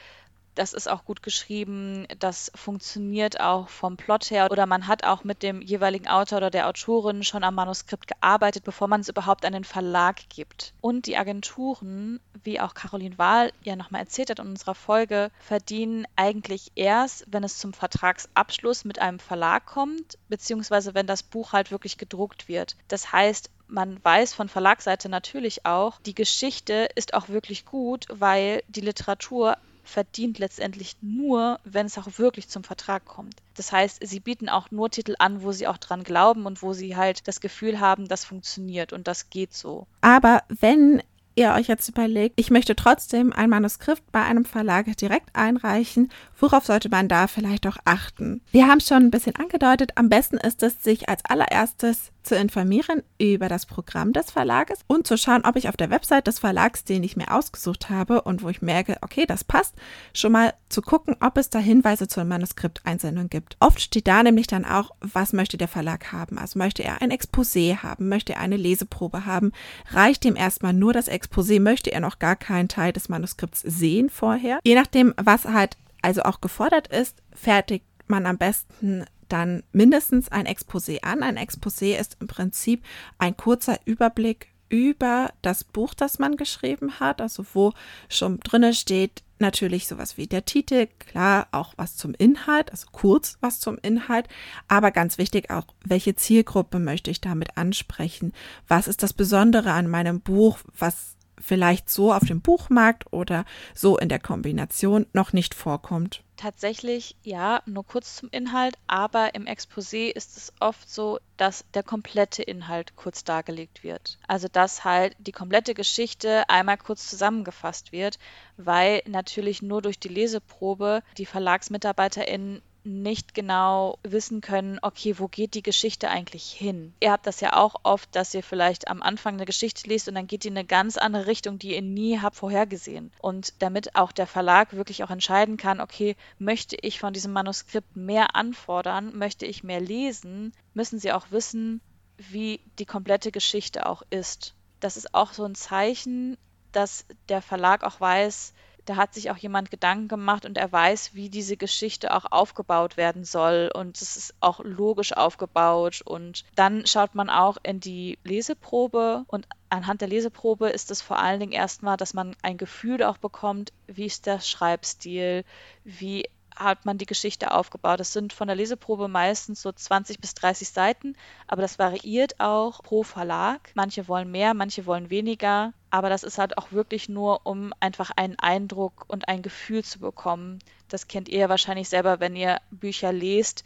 das 0.54 0.72
ist 0.72 0.88
auch 0.88 1.04
gut 1.04 1.22
geschrieben, 1.22 2.06
das 2.18 2.52
funktioniert 2.54 3.40
auch 3.40 3.68
vom 3.68 3.96
Plot 3.96 4.30
her 4.30 4.48
oder 4.50 4.66
man 4.66 4.86
hat 4.86 5.04
auch 5.04 5.24
mit 5.24 5.42
dem 5.42 5.62
jeweiligen 5.62 6.08
Autor 6.08 6.38
oder 6.38 6.50
der 6.50 6.68
Autorin 6.68 7.24
schon 7.24 7.44
am 7.44 7.54
Manuskript 7.54 8.06
gearbeitet, 8.08 8.64
bevor 8.64 8.88
man 8.88 9.00
es 9.00 9.08
überhaupt 9.08 9.44
an 9.44 9.52
den 9.52 9.64
Verlag 9.64 10.28
gibt. 10.28 10.74
Und 10.80 11.06
die 11.06 11.16
Agenturen, 11.16 12.20
wie 12.44 12.60
auch 12.60 12.74
Caroline 12.74 13.18
Wahl 13.18 13.52
ja 13.62 13.76
nochmal 13.76 14.02
erzählt 14.02 14.30
hat 14.30 14.38
in 14.38 14.48
unserer 14.48 14.74
Folge, 14.74 15.30
verdienen 15.40 16.06
eigentlich 16.16 16.72
erst, 16.74 17.24
wenn 17.28 17.44
es 17.44 17.58
zum 17.58 17.72
Vertragsabschluss 17.72 18.84
mit 18.84 18.98
einem 18.98 19.18
Verlag 19.18 19.66
kommt, 19.66 20.18
beziehungsweise 20.28 20.94
wenn 20.94 21.06
das 21.06 21.22
Buch 21.22 21.52
halt 21.52 21.70
wirklich 21.70 21.98
gedruckt 21.98 22.48
wird. 22.48 22.76
Das 22.88 23.12
heißt, 23.12 23.50
man 23.68 24.04
weiß 24.04 24.34
von 24.34 24.48
Verlagsseite 24.48 25.08
natürlich 25.08 25.64
auch, 25.64 25.98
die 26.02 26.14
Geschichte 26.14 26.88
ist 26.94 27.14
auch 27.14 27.28
wirklich 27.28 27.64
gut, 27.64 28.06
weil 28.10 28.62
die 28.68 28.82
Literatur 28.82 29.56
verdient 29.82 30.38
letztendlich 30.38 30.96
nur, 31.00 31.58
wenn 31.64 31.86
es 31.86 31.98
auch 31.98 32.18
wirklich 32.18 32.48
zum 32.48 32.64
Vertrag 32.64 33.04
kommt. 33.04 33.36
Das 33.54 33.72
heißt, 33.72 34.06
sie 34.06 34.20
bieten 34.20 34.48
auch 34.48 34.70
nur 34.70 34.90
Titel 34.90 35.14
an, 35.18 35.42
wo 35.42 35.52
sie 35.52 35.66
auch 35.66 35.78
dran 35.78 36.04
glauben 36.04 36.46
und 36.46 36.62
wo 36.62 36.72
sie 36.72 36.96
halt 36.96 37.26
das 37.28 37.40
Gefühl 37.40 37.80
haben, 37.80 38.08
das 38.08 38.24
funktioniert 38.24 38.92
und 38.92 39.06
das 39.08 39.30
geht 39.30 39.54
so. 39.54 39.86
Aber 40.00 40.42
wenn 40.48 41.02
ihr 41.34 41.52
euch 41.52 41.66
jetzt 41.66 41.88
überlegt, 41.88 42.38
ich 42.38 42.50
möchte 42.50 42.76
trotzdem 42.76 43.32
ein 43.32 43.50
Manuskript 43.50 44.10
bei 44.12 44.22
einem 44.22 44.44
Verlag 44.44 44.94
direkt 44.96 45.34
einreichen, 45.34 46.10
worauf 46.38 46.66
sollte 46.66 46.88
man 46.88 47.08
da 47.08 47.26
vielleicht 47.26 47.66
auch 47.66 47.78
achten? 47.84 48.42
Wir 48.50 48.66
haben 48.68 48.78
es 48.78 48.88
schon 48.88 49.04
ein 49.04 49.10
bisschen 49.10 49.36
angedeutet, 49.36 49.92
am 49.94 50.08
besten 50.08 50.36
ist 50.36 50.62
es, 50.62 50.82
sich 50.82 51.08
als 51.08 51.24
allererstes 51.24 52.12
zu 52.22 52.36
informieren 52.36 53.02
über 53.18 53.48
das 53.48 53.66
Programm 53.66 54.12
des 54.12 54.30
Verlages 54.30 54.80
und 54.86 55.06
zu 55.06 55.16
schauen, 55.16 55.44
ob 55.44 55.56
ich 55.56 55.68
auf 55.68 55.76
der 55.76 55.90
Website 55.90 56.26
des 56.26 56.38
Verlags, 56.38 56.84
den 56.84 57.02
ich 57.02 57.16
mir 57.16 57.32
ausgesucht 57.32 57.90
habe 57.90 58.22
und 58.22 58.42
wo 58.42 58.48
ich 58.48 58.62
merke, 58.62 58.96
okay, 59.02 59.26
das 59.26 59.44
passt, 59.44 59.74
schon 60.14 60.32
mal 60.32 60.54
zu 60.68 60.82
gucken, 60.82 61.16
ob 61.20 61.36
es 61.36 61.50
da 61.50 61.58
Hinweise 61.58 62.08
zur 62.08 62.24
Manuskripteinsendung 62.24 63.28
gibt. 63.28 63.56
Oft 63.60 63.80
steht 63.80 64.06
da 64.06 64.22
nämlich 64.22 64.46
dann 64.46 64.64
auch, 64.64 64.90
was 65.00 65.32
möchte 65.32 65.58
der 65.58 65.68
Verlag 65.68 66.12
haben. 66.12 66.38
Also 66.38 66.58
möchte 66.58 66.82
er 66.82 67.02
ein 67.02 67.12
Exposé 67.12 67.78
haben, 67.78 68.08
möchte 68.08 68.34
er 68.34 68.40
eine 68.40 68.56
Leseprobe 68.56 69.26
haben, 69.26 69.52
reicht 69.90 70.24
ihm 70.24 70.36
erstmal 70.36 70.72
nur 70.72 70.92
das 70.92 71.10
Exposé, 71.10 71.60
möchte 71.60 71.92
er 71.92 72.00
noch 72.00 72.18
gar 72.18 72.36
keinen 72.36 72.68
Teil 72.68 72.92
des 72.92 73.08
Manuskripts 73.08 73.60
sehen 73.60 74.10
vorher. 74.10 74.58
Je 74.64 74.74
nachdem, 74.74 75.14
was 75.16 75.44
halt 75.44 75.76
also 76.02 76.22
auch 76.22 76.40
gefordert 76.40 76.88
ist, 76.88 77.22
fertigt 77.32 77.86
man 78.08 78.26
am 78.26 78.38
besten 78.38 79.04
dann 79.32 79.62
mindestens 79.72 80.30
ein 80.30 80.46
Exposé 80.46 81.02
an. 81.02 81.22
Ein 81.22 81.38
Exposé 81.38 81.98
ist 81.98 82.16
im 82.20 82.26
Prinzip 82.26 82.84
ein 83.18 83.36
kurzer 83.36 83.78
Überblick 83.84 84.48
über 84.68 85.30
das 85.42 85.64
Buch, 85.64 85.92
das 85.92 86.18
man 86.18 86.36
geschrieben 86.36 86.98
hat, 86.98 87.20
also 87.20 87.44
wo 87.52 87.74
schon 88.08 88.40
drinne 88.40 88.72
steht, 88.72 89.22
natürlich 89.38 89.86
sowas 89.86 90.16
wie 90.16 90.26
der 90.26 90.46
Titel, 90.46 90.88
klar 90.98 91.48
auch 91.52 91.74
was 91.76 91.96
zum 91.96 92.14
Inhalt, 92.14 92.70
also 92.70 92.86
kurz 92.90 93.36
was 93.40 93.60
zum 93.60 93.76
Inhalt, 93.82 94.28
aber 94.68 94.90
ganz 94.90 95.18
wichtig 95.18 95.50
auch, 95.50 95.66
welche 95.84 96.14
Zielgruppe 96.14 96.78
möchte 96.78 97.10
ich 97.10 97.20
damit 97.20 97.58
ansprechen? 97.58 98.32
Was 98.66 98.88
ist 98.88 99.02
das 99.02 99.12
Besondere 99.12 99.72
an 99.72 99.88
meinem 99.88 100.20
Buch, 100.20 100.58
was 100.78 101.16
vielleicht 101.40 101.90
so 101.90 102.12
auf 102.12 102.24
dem 102.24 102.40
Buchmarkt 102.40 103.12
oder 103.12 103.44
so 103.74 103.98
in 103.98 104.08
der 104.08 104.18
Kombination 104.18 105.06
noch 105.12 105.32
nicht 105.32 105.54
vorkommt. 105.54 106.22
Tatsächlich 106.36 107.16
ja, 107.22 107.62
nur 107.66 107.86
kurz 107.86 108.16
zum 108.16 108.28
Inhalt, 108.32 108.76
aber 108.86 109.34
im 109.34 109.46
Exposé 109.46 110.10
ist 110.10 110.36
es 110.36 110.52
oft 110.60 110.90
so, 110.90 111.20
dass 111.36 111.64
der 111.74 111.82
komplette 111.82 112.42
Inhalt 112.42 112.96
kurz 112.96 113.22
dargelegt 113.22 113.84
wird. 113.84 114.18
Also 114.26 114.48
dass 114.50 114.84
halt 114.84 115.14
die 115.18 115.32
komplette 115.32 115.74
Geschichte 115.74 116.48
einmal 116.48 116.78
kurz 116.78 117.08
zusammengefasst 117.08 117.92
wird, 117.92 118.18
weil 118.56 119.02
natürlich 119.06 119.62
nur 119.62 119.82
durch 119.82 120.00
die 120.00 120.08
Leseprobe 120.08 121.02
die 121.16 121.26
Verlagsmitarbeiterinnen 121.26 122.62
nicht 122.84 123.34
genau 123.34 123.98
wissen 124.02 124.40
können, 124.40 124.78
okay, 124.82 125.18
wo 125.18 125.28
geht 125.28 125.54
die 125.54 125.62
Geschichte 125.62 126.08
eigentlich 126.08 126.50
hin? 126.50 126.94
Ihr 127.00 127.12
habt 127.12 127.26
das 127.26 127.40
ja 127.40 127.56
auch 127.56 127.76
oft, 127.82 128.14
dass 128.14 128.34
ihr 128.34 128.42
vielleicht 128.42 128.88
am 128.88 129.02
Anfang 129.02 129.34
eine 129.34 129.44
Geschichte 129.44 129.88
liest 129.88 130.08
und 130.08 130.14
dann 130.14 130.26
geht 130.26 130.44
die 130.44 130.48
in 130.48 130.56
eine 130.58 130.66
ganz 130.66 130.96
andere 130.96 131.26
Richtung, 131.26 131.58
die 131.58 131.74
ihr 131.74 131.82
nie 131.82 132.18
habt 132.18 132.36
vorhergesehen. 132.36 133.12
Und 133.20 133.54
damit 133.60 133.94
auch 133.94 134.12
der 134.12 134.26
Verlag 134.26 134.72
wirklich 134.72 135.04
auch 135.04 135.10
entscheiden 135.10 135.56
kann, 135.56 135.80
okay, 135.80 136.16
möchte 136.38 136.76
ich 136.80 136.98
von 136.98 137.12
diesem 137.12 137.32
Manuskript 137.32 137.96
mehr 137.96 138.34
anfordern, 138.34 139.16
möchte 139.16 139.46
ich 139.46 139.62
mehr 139.62 139.80
lesen, 139.80 140.52
müssen 140.74 140.98
sie 140.98 141.12
auch 141.12 141.30
wissen, 141.30 141.80
wie 142.16 142.60
die 142.78 142.86
komplette 142.86 143.32
Geschichte 143.32 143.86
auch 143.86 144.02
ist. 144.10 144.54
Das 144.80 144.96
ist 144.96 145.14
auch 145.14 145.32
so 145.32 145.44
ein 145.44 145.54
Zeichen, 145.54 146.36
dass 146.72 147.04
der 147.28 147.42
Verlag 147.42 147.84
auch 147.84 148.00
weiß, 148.00 148.54
da 148.84 148.96
hat 148.96 149.14
sich 149.14 149.30
auch 149.30 149.36
jemand 149.36 149.70
Gedanken 149.70 150.08
gemacht 150.08 150.44
und 150.44 150.58
er 150.58 150.70
weiß, 150.70 151.14
wie 151.14 151.28
diese 151.28 151.56
Geschichte 151.56 152.14
auch 152.14 152.24
aufgebaut 152.30 152.96
werden 152.96 153.24
soll. 153.24 153.70
Und 153.74 154.00
es 154.00 154.16
ist 154.16 154.34
auch 154.40 154.60
logisch 154.64 155.12
aufgebaut. 155.12 156.02
Und 156.04 156.44
dann 156.54 156.86
schaut 156.86 157.14
man 157.14 157.30
auch 157.30 157.58
in 157.62 157.80
die 157.80 158.18
Leseprobe 158.24 159.24
und 159.28 159.46
anhand 159.70 160.00
der 160.00 160.08
Leseprobe 160.08 160.68
ist 160.68 160.90
es 160.90 161.00
vor 161.00 161.18
allen 161.18 161.40
Dingen 161.40 161.52
erstmal, 161.52 161.96
dass 161.96 162.12
man 162.12 162.36
ein 162.42 162.58
Gefühl 162.58 163.02
auch 163.02 163.18
bekommt, 163.18 163.72
wie 163.86 164.06
ist 164.06 164.26
der 164.26 164.40
Schreibstil, 164.40 165.44
wie 165.84 166.28
hat 166.56 166.84
man 166.84 166.98
die 166.98 167.06
Geschichte 167.06 167.52
aufgebaut. 167.52 168.00
Das 168.00 168.12
sind 168.12 168.32
von 168.32 168.46
der 168.46 168.56
Leseprobe 168.56 169.08
meistens 169.08 169.62
so 169.62 169.72
20 169.72 170.20
bis 170.20 170.34
30 170.34 170.68
Seiten, 170.68 171.16
aber 171.46 171.62
das 171.62 171.78
variiert 171.78 172.40
auch 172.40 172.82
pro 172.82 173.02
Verlag. 173.02 173.70
Manche 173.74 174.08
wollen 174.08 174.30
mehr, 174.30 174.54
manche 174.54 174.86
wollen 174.86 175.10
weniger, 175.10 175.72
aber 175.90 176.08
das 176.08 176.22
ist 176.22 176.38
halt 176.38 176.58
auch 176.58 176.72
wirklich 176.72 177.08
nur, 177.08 177.46
um 177.46 177.72
einfach 177.80 178.10
einen 178.16 178.38
Eindruck 178.38 179.04
und 179.08 179.28
ein 179.28 179.42
Gefühl 179.42 179.84
zu 179.84 179.98
bekommen. 179.98 180.58
Das 180.88 181.08
kennt 181.08 181.28
ihr 181.28 181.40
ja 181.40 181.48
wahrscheinlich 181.48 181.88
selber, 181.88 182.20
wenn 182.20 182.36
ihr 182.36 182.60
Bücher 182.70 183.12
lest. 183.12 183.64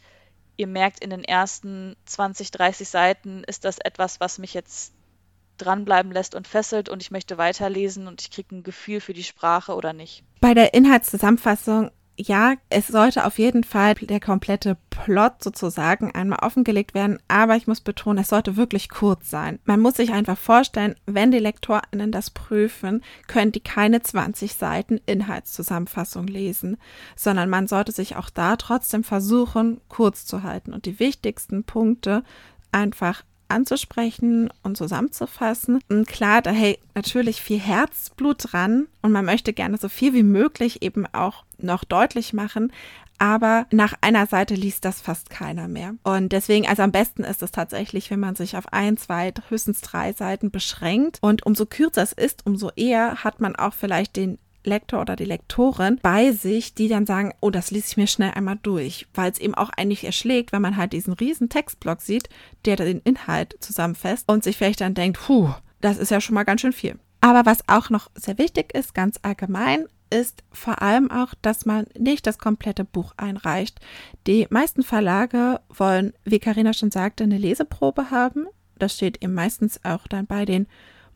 Ihr 0.57 0.67
merkt 0.67 1.03
in 1.03 1.09
den 1.09 1.23
ersten 1.23 1.95
20, 2.05 2.51
30 2.51 2.89
Seiten 2.89 3.43
ist 3.43 3.63
das 3.63 3.77
etwas, 3.77 4.19
was 4.19 4.39
mich 4.39 4.53
jetzt 4.53 4.93
dranbleiben 5.57 6.11
lässt 6.11 6.35
und 6.35 6.47
fesselt 6.47 6.89
und 6.89 7.01
ich 7.01 7.11
möchte 7.11 7.37
weiterlesen 7.37 8.07
und 8.07 8.21
ich 8.21 8.31
kriege 8.31 8.55
ein 8.55 8.63
Gefühl 8.63 9.01
für 9.01 9.13
die 9.13 9.23
Sprache 9.23 9.75
oder 9.75 9.93
nicht. 9.93 10.23
Bei 10.39 10.53
der 10.53 10.73
Inhaltszusammenfassung 10.73 11.91
ja, 12.17 12.55
es 12.69 12.87
sollte 12.87 13.25
auf 13.25 13.37
jeden 13.37 13.63
Fall 13.63 13.93
der 13.93 14.19
komplette 14.19 14.75
Plot 14.89 15.43
sozusagen 15.43 16.13
einmal 16.15 16.39
offengelegt 16.39 16.95
werden, 16.95 17.19
aber 17.27 17.55
ich 17.55 17.67
muss 17.67 17.79
betonen, 17.79 18.19
es 18.19 18.29
sollte 18.29 18.57
wirklich 18.57 18.89
kurz 18.89 19.29
sein. 19.29 19.59
Man 19.65 19.79
muss 19.79 19.95
sich 19.95 20.11
einfach 20.11 20.37
vorstellen, 20.37 20.95
wenn 21.05 21.31
die 21.31 21.37
LektorInnen 21.37 22.11
das 22.11 22.31
prüfen, 22.31 23.03
können 23.27 23.51
die 23.51 23.59
keine 23.59 24.01
20 24.01 24.55
Seiten 24.55 24.99
Inhaltszusammenfassung 25.05 26.25
lesen, 26.25 26.77
sondern 27.15 27.49
man 27.49 27.67
sollte 27.67 27.91
sich 27.91 28.15
auch 28.15 28.31
da 28.31 28.55
trotzdem 28.55 29.03
versuchen, 29.03 29.79
kurz 29.87 30.25
zu 30.25 30.41
halten 30.41 30.73
und 30.73 30.85
die 30.85 30.99
wichtigsten 30.99 31.63
Punkte 31.63 32.23
einfach 32.71 33.23
anzusprechen 33.49 34.49
und 34.63 34.77
zusammenzufassen. 34.77 35.79
Und 35.89 36.07
klar, 36.07 36.41
da 36.41 36.51
hängt 36.51 36.79
natürlich 36.95 37.41
viel 37.41 37.59
Herzblut 37.59 38.51
dran 38.51 38.87
und 39.01 39.11
man 39.11 39.25
möchte 39.25 39.53
gerne 39.53 39.77
so 39.77 39.89
viel 39.89 40.13
wie 40.13 40.23
möglich 40.23 40.81
eben 40.81 41.05
auch 41.13 41.43
noch 41.57 41.83
deutlich 41.83 42.33
machen. 42.33 42.71
Aber 43.19 43.65
nach 43.71 43.95
einer 44.01 44.27
Seite 44.27 44.53
liest 44.53 44.85
das 44.85 45.01
fast 45.01 45.29
keiner 45.29 45.67
mehr. 45.67 45.95
Und 46.03 46.33
deswegen, 46.33 46.67
also 46.67 46.83
am 46.83 46.91
besten 46.91 47.23
ist 47.23 47.41
es 47.41 47.51
tatsächlich, 47.51 48.11
wenn 48.11 48.19
man 48.19 48.35
sich 48.35 48.55
auf 48.57 48.71
ein, 48.71 48.95
zwei, 48.97 49.33
höchstens 49.49 49.81
drei 49.81 50.13
Seiten 50.13 50.51
beschränkt. 50.51 51.17
Und 51.21 51.45
umso 51.45 51.65
kürzer 51.65 52.03
es 52.03 52.13
ist, 52.13 52.45
umso 52.45 52.69
eher 52.75 53.23
hat 53.23 53.39
man 53.39 53.55
auch 53.55 53.73
vielleicht 53.73 54.15
den 54.15 54.37
Lektor 54.63 55.01
oder 55.01 55.15
die 55.15 55.25
Lektorin 55.25 55.99
bei 56.01 56.31
sich, 56.31 56.73
die 56.73 56.87
dann 56.87 57.05
sagen, 57.05 57.33
oh, 57.41 57.49
das 57.49 57.71
lese 57.71 57.87
ich 57.89 57.97
mir 57.97 58.07
schnell 58.07 58.31
einmal 58.31 58.59
durch, 58.61 59.07
weil 59.13 59.31
es 59.31 59.39
eben 59.39 59.55
auch 59.55 59.69
eigentlich 59.69 60.03
erschlägt, 60.03 60.51
wenn 60.51 60.61
man 60.61 60.77
halt 60.77 60.93
diesen 60.93 61.13
riesen 61.13 61.49
Textblock 61.49 62.01
sieht, 62.01 62.29
der 62.65 62.75
den 62.75 63.01
Inhalt 63.01 63.55
zusammenfasst 63.59 64.29
und 64.29 64.43
sich 64.43 64.57
vielleicht 64.57 64.81
dann 64.81 64.93
denkt, 64.93 65.19
puh, 65.19 65.49
das 65.81 65.97
ist 65.97 66.11
ja 66.11 66.21
schon 66.21 66.35
mal 66.35 66.43
ganz 66.43 66.61
schön 66.61 66.73
viel. 66.73 66.97
Aber 67.21 67.45
was 67.45 67.67
auch 67.67 67.89
noch 67.89 68.09
sehr 68.15 68.37
wichtig 68.37 68.73
ist, 68.73 68.93
ganz 68.93 69.19
allgemein, 69.21 69.85
ist 70.09 70.43
vor 70.51 70.81
allem 70.81 71.11
auch, 71.11 71.33
dass 71.41 71.65
man 71.65 71.87
nicht 71.97 72.27
das 72.27 72.37
komplette 72.37 72.85
Buch 72.85 73.13
einreicht. 73.17 73.79
Die 74.25 74.47
meisten 74.49 74.83
Verlage 74.83 75.59
wollen, 75.69 76.13
wie 76.23 76.39
Karina 76.39 76.73
schon 76.73 76.91
sagte, 76.91 77.23
eine 77.23 77.37
Leseprobe 77.37 78.11
haben. 78.11 78.47
Das 78.77 78.95
steht 78.95 79.23
eben 79.23 79.33
meistens 79.33 79.83
auch 79.83 80.07
dann 80.07 80.27
bei 80.27 80.45
den 80.45 80.67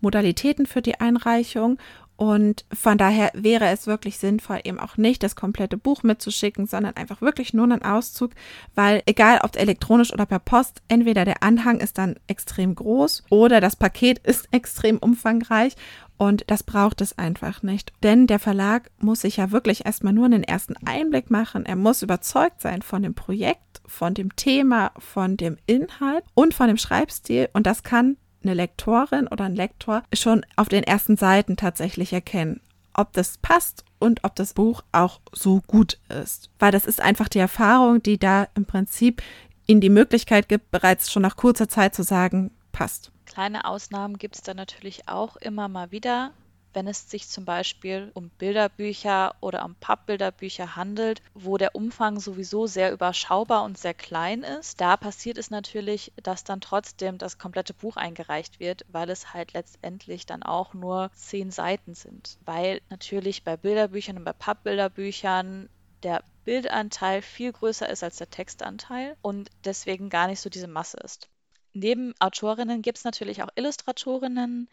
Modalitäten 0.01 0.65
für 0.65 0.81
die 0.81 0.99
Einreichung. 0.99 1.77
Und 2.17 2.65
von 2.71 2.99
daher 2.99 3.31
wäre 3.33 3.67
es 3.69 3.87
wirklich 3.87 4.19
sinnvoll, 4.19 4.59
eben 4.63 4.79
auch 4.79 4.95
nicht 4.95 5.23
das 5.23 5.35
komplette 5.35 5.77
Buch 5.77 6.03
mitzuschicken, 6.03 6.67
sondern 6.67 6.95
einfach 6.95 7.21
wirklich 7.21 7.53
nur 7.53 7.63
einen 7.63 7.81
Auszug, 7.81 8.31
weil 8.75 9.01
egal 9.07 9.39
ob 9.43 9.55
elektronisch 9.55 10.13
oder 10.13 10.27
per 10.27 10.39
Post, 10.39 10.81
entweder 10.87 11.25
der 11.25 11.41
Anhang 11.41 11.79
ist 11.79 11.97
dann 11.97 12.17
extrem 12.27 12.75
groß 12.75 13.23
oder 13.29 13.59
das 13.59 13.75
Paket 13.75 14.19
ist 14.23 14.47
extrem 14.51 14.97
umfangreich 14.97 15.75
und 16.21 16.43
das 16.45 16.61
braucht 16.61 17.01
es 17.01 17.17
einfach 17.17 17.63
nicht. 17.63 17.93
Denn 18.03 18.27
der 18.27 18.37
Verlag 18.37 18.91
muss 18.99 19.21
sich 19.21 19.37
ja 19.37 19.49
wirklich 19.49 19.87
erstmal 19.87 20.13
nur 20.13 20.25
einen 20.25 20.43
ersten 20.43 20.75
Einblick 20.85 21.31
machen. 21.31 21.65
Er 21.65 21.75
muss 21.75 22.03
überzeugt 22.03 22.61
sein 22.61 22.83
von 22.83 23.01
dem 23.01 23.15
Projekt, 23.15 23.81
von 23.87 24.13
dem 24.13 24.35
Thema, 24.35 24.91
von 24.99 25.35
dem 25.35 25.57
Inhalt 25.65 26.23
und 26.35 26.53
von 26.53 26.67
dem 26.67 26.77
Schreibstil. 26.77 27.49
Und 27.53 27.65
das 27.65 27.81
kann 27.81 28.17
eine 28.43 28.53
Lektorin 28.53 29.27
oder 29.27 29.45
ein 29.45 29.55
Lektor 29.55 30.03
schon 30.13 30.45
auf 30.55 30.69
den 30.69 30.83
ersten 30.83 31.17
Seiten 31.17 31.57
tatsächlich 31.57 32.13
erkennen, 32.13 32.61
ob 32.93 33.13
das 33.13 33.37
passt 33.37 33.85
und 33.99 34.23
ob 34.23 34.35
das 34.35 34.53
Buch 34.53 34.83
auch 34.91 35.19
so 35.31 35.61
gut 35.67 35.99
ist. 36.09 36.49
Weil 36.59 36.71
das 36.71 36.85
ist 36.85 37.01
einfach 37.01 37.29
die 37.29 37.39
Erfahrung, 37.39 38.01
die 38.01 38.17
da 38.17 38.47
im 38.55 38.65
Prinzip 38.65 39.21
ihnen 39.67 39.81
die 39.81 39.89
Möglichkeit 39.89 40.49
gibt, 40.49 40.71
bereits 40.71 41.11
schon 41.11 41.21
nach 41.21 41.37
kurzer 41.37 41.69
Zeit 41.69 41.95
zu 41.95 42.03
sagen, 42.03 42.51
passt. 42.71 43.11
Kleine 43.25 43.65
Ausnahmen 43.65 44.17
gibt 44.17 44.35
es 44.35 44.41
dann 44.41 44.57
natürlich 44.57 45.07
auch 45.07 45.37
immer 45.37 45.67
mal 45.69 45.91
wieder 45.91 46.31
wenn 46.73 46.87
es 46.87 47.09
sich 47.09 47.27
zum 47.27 47.45
Beispiel 47.45 48.11
um 48.13 48.29
Bilderbücher 48.29 49.35
oder 49.41 49.65
um 49.65 49.75
Pappbilderbücher 49.75 50.75
handelt, 50.75 51.21
wo 51.33 51.57
der 51.57 51.75
Umfang 51.75 52.19
sowieso 52.19 52.67
sehr 52.67 52.91
überschaubar 52.91 53.63
und 53.63 53.77
sehr 53.77 53.93
klein 53.93 54.43
ist. 54.43 54.79
Da 54.79 54.97
passiert 54.97 55.37
es 55.37 55.49
natürlich, 55.49 56.11
dass 56.23 56.43
dann 56.43 56.61
trotzdem 56.61 57.17
das 57.17 57.37
komplette 57.37 57.73
Buch 57.73 57.97
eingereicht 57.97 58.59
wird, 58.59 58.85
weil 58.87 59.09
es 59.09 59.33
halt 59.33 59.53
letztendlich 59.53 60.25
dann 60.25 60.43
auch 60.43 60.73
nur 60.73 61.11
zehn 61.13 61.51
Seiten 61.51 61.93
sind. 61.93 62.37
Weil 62.45 62.81
natürlich 62.89 63.43
bei 63.43 63.57
Bilderbüchern 63.57 64.17
und 64.17 64.23
bei 64.23 64.33
Pappbilderbüchern 64.33 65.69
der 66.03 66.23
Bildanteil 66.43 67.21
viel 67.21 67.51
größer 67.51 67.87
ist 67.89 68.03
als 68.03 68.17
der 68.17 68.29
Textanteil 68.29 69.15
und 69.21 69.49
deswegen 69.63 70.09
gar 70.09 70.27
nicht 70.27 70.41
so 70.41 70.49
diese 70.49 70.67
Masse 70.67 70.97
ist. 70.97 71.29
Neben 71.73 72.13
Autorinnen 72.19 72.81
gibt 72.81 72.97
es 72.97 73.03
natürlich 73.03 73.43
auch 73.43 73.49
Illustratorinnen, 73.55 74.67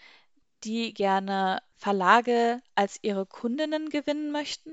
die 0.65 0.95
gerne 0.95 1.63
Verlage 1.77 2.61
als 2.75 2.99
ihre 3.03 3.27
Kundinnen 3.27 3.89
gewinnen 3.91 4.33
möchten, 4.33 4.71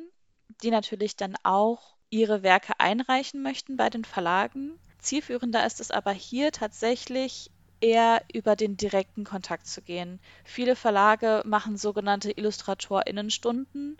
die 0.63 0.72
natürlich 0.72 1.15
dann 1.15 1.36
auch 1.44 1.96
ihre 2.10 2.44
Werke 2.44 2.80
einreichen 2.80 3.42
möchten 3.42 3.77
bei 3.77 3.89
den 3.89 4.06
Verlagen. 4.06 4.80
Zielführender 5.00 5.65
ist 5.65 5.80
es 5.80 5.92
aber 5.92 6.12
hier 6.12 6.51
tatsächlich 6.51 7.51
eher 7.82 8.24
über 8.34 8.56
den 8.56 8.77
direkten 8.77 9.24
Kontakt 9.24 9.68
zu 9.68 9.82
gehen. 9.82 10.20
Viele 10.44 10.75
Verlage 10.75 11.44
machen 11.46 11.77
sogenannte 11.77 12.32
Illustratorinnenstunden 12.32 13.98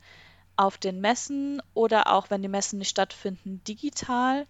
auf 0.56 0.78
den 0.78 1.02
Messen 1.02 1.62
oder 1.74 2.12
auch 2.12 2.30
wenn 2.30 2.42
die 2.42 2.48
Messen 2.48 2.80
nicht 2.80 2.90
stattfinden, 2.90 3.62
digital, 3.68 4.48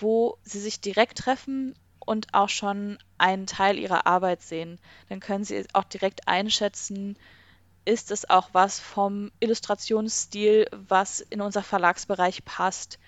wo 0.00 0.38
sie 0.42 0.60
sich 0.60 0.80
direkt 0.80 1.18
treffen 1.18 1.74
und 2.04 2.32
auch 2.32 2.48
schon 2.48 2.98
einen 3.18 3.46
Teil 3.46 3.78
ihrer 3.78 4.06
Arbeit 4.06 4.42
sehen. 4.42 4.78
Dann 5.08 5.20
können 5.20 5.44
sie 5.44 5.64
auch 5.72 5.84
direkt 5.84 6.28
einschätzen, 6.28 7.16
ist 7.84 8.10
es 8.10 8.28
auch 8.30 8.50
was 8.52 8.78
vom 8.78 9.30
Illustrationsstil, 9.40 10.66
was 10.70 11.20
in 11.20 11.40
unser 11.40 11.62
Verlagsbereich 11.62 12.44
passt 12.44 12.98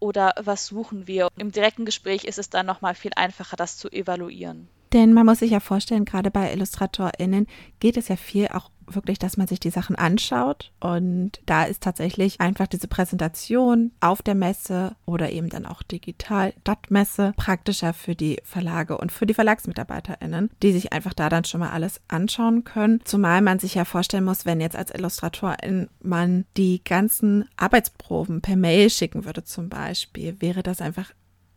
oder 0.00 0.34
was 0.40 0.66
suchen 0.66 1.06
wir. 1.06 1.28
Im 1.36 1.52
direkten 1.52 1.84
Gespräch 1.84 2.24
ist 2.24 2.38
es 2.38 2.50
dann 2.50 2.66
nochmal 2.66 2.94
viel 2.94 3.12
einfacher, 3.16 3.56
das 3.56 3.78
zu 3.78 3.88
evaluieren. 3.90 4.68
Denn 4.92 5.12
man 5.12 5.26
muss 5.26 5.40
sich 5.40 5.50
ja 5.50 5.60
vorstellen, 5.60 6.04
gerade 6.04 6.30
bei 6.30 6.52
IllustratorInnen 6.52 7.46
geht 7.80 7.96
es 7.96 8.08
ja 8.08 8.16
viel 8.16 8.48
auch 8.48 8.70
wirklich, 8.88 9.18
dass 9.18 9.36
man 9.36 9.46
sich 9.46 9.60
die 9.60 9.70
Sachen 9.70 9.96
anschaut. 9.96 10.72
Und 10.80 11.40
da 11.46 11.64
ist 11.64 11.82
tatsächlich 11.82 12.40
einfach 12.40 12.66
diese 12.66 12.88
Präsentation 12.88 13.92
auf 14.00 14.22
der 14.22 14.34
Messe 14.34 14.96
oder 15.04 15.30
eben 15.30 15.48
dann 15.48 15.66
auch 15.66 15.82
digital 15.82 16.52
Stadtmesse 16.60 17.32
praktischer 17.36 17.92
für 17.92 18.14
die 18.14 18.40
Verlage 18.44 18.98
und 18.98 19.12
für 19.12 19.26
die 19.26 19.34
VerlagsmitarbeiterInnen, 19.34 20.50
die 20.62 20.72
sich 20.72 20.92
einfach 20.92 21.14
da 21.14 21.28
dann 21.28 21.44
schon 21.44 21.60
mal 21.60 21.70
alles 21.70 22.00
anschauen 22.08 22.64
können. 22.64 23.00
Zumal 23.04 23.42
man 23.42 23.58
sich 23.58 23.74
ja 23.74 23.84
vorstellen 23.84 24.24
muss, 24.24 24.46
wenn 24.46 24.60
jetzt 24.60 24.76
als 24.76 24.90
Illustratorin 24.92 25.88
man 26.00 26.44
die 26.56 26.82
ganzen 26.82 27.48
Arbeitsproben 27.56 28.40
per 28.40 28.56
Mail 28.56 28.90
schicken 28.90 29.24
würde 29.24 29.44
zum 29.44 29.68
Beispiel, 29.68 30.40
wäre 30.40 30.62
das 30.62 30.80
einfach 30.80 31.12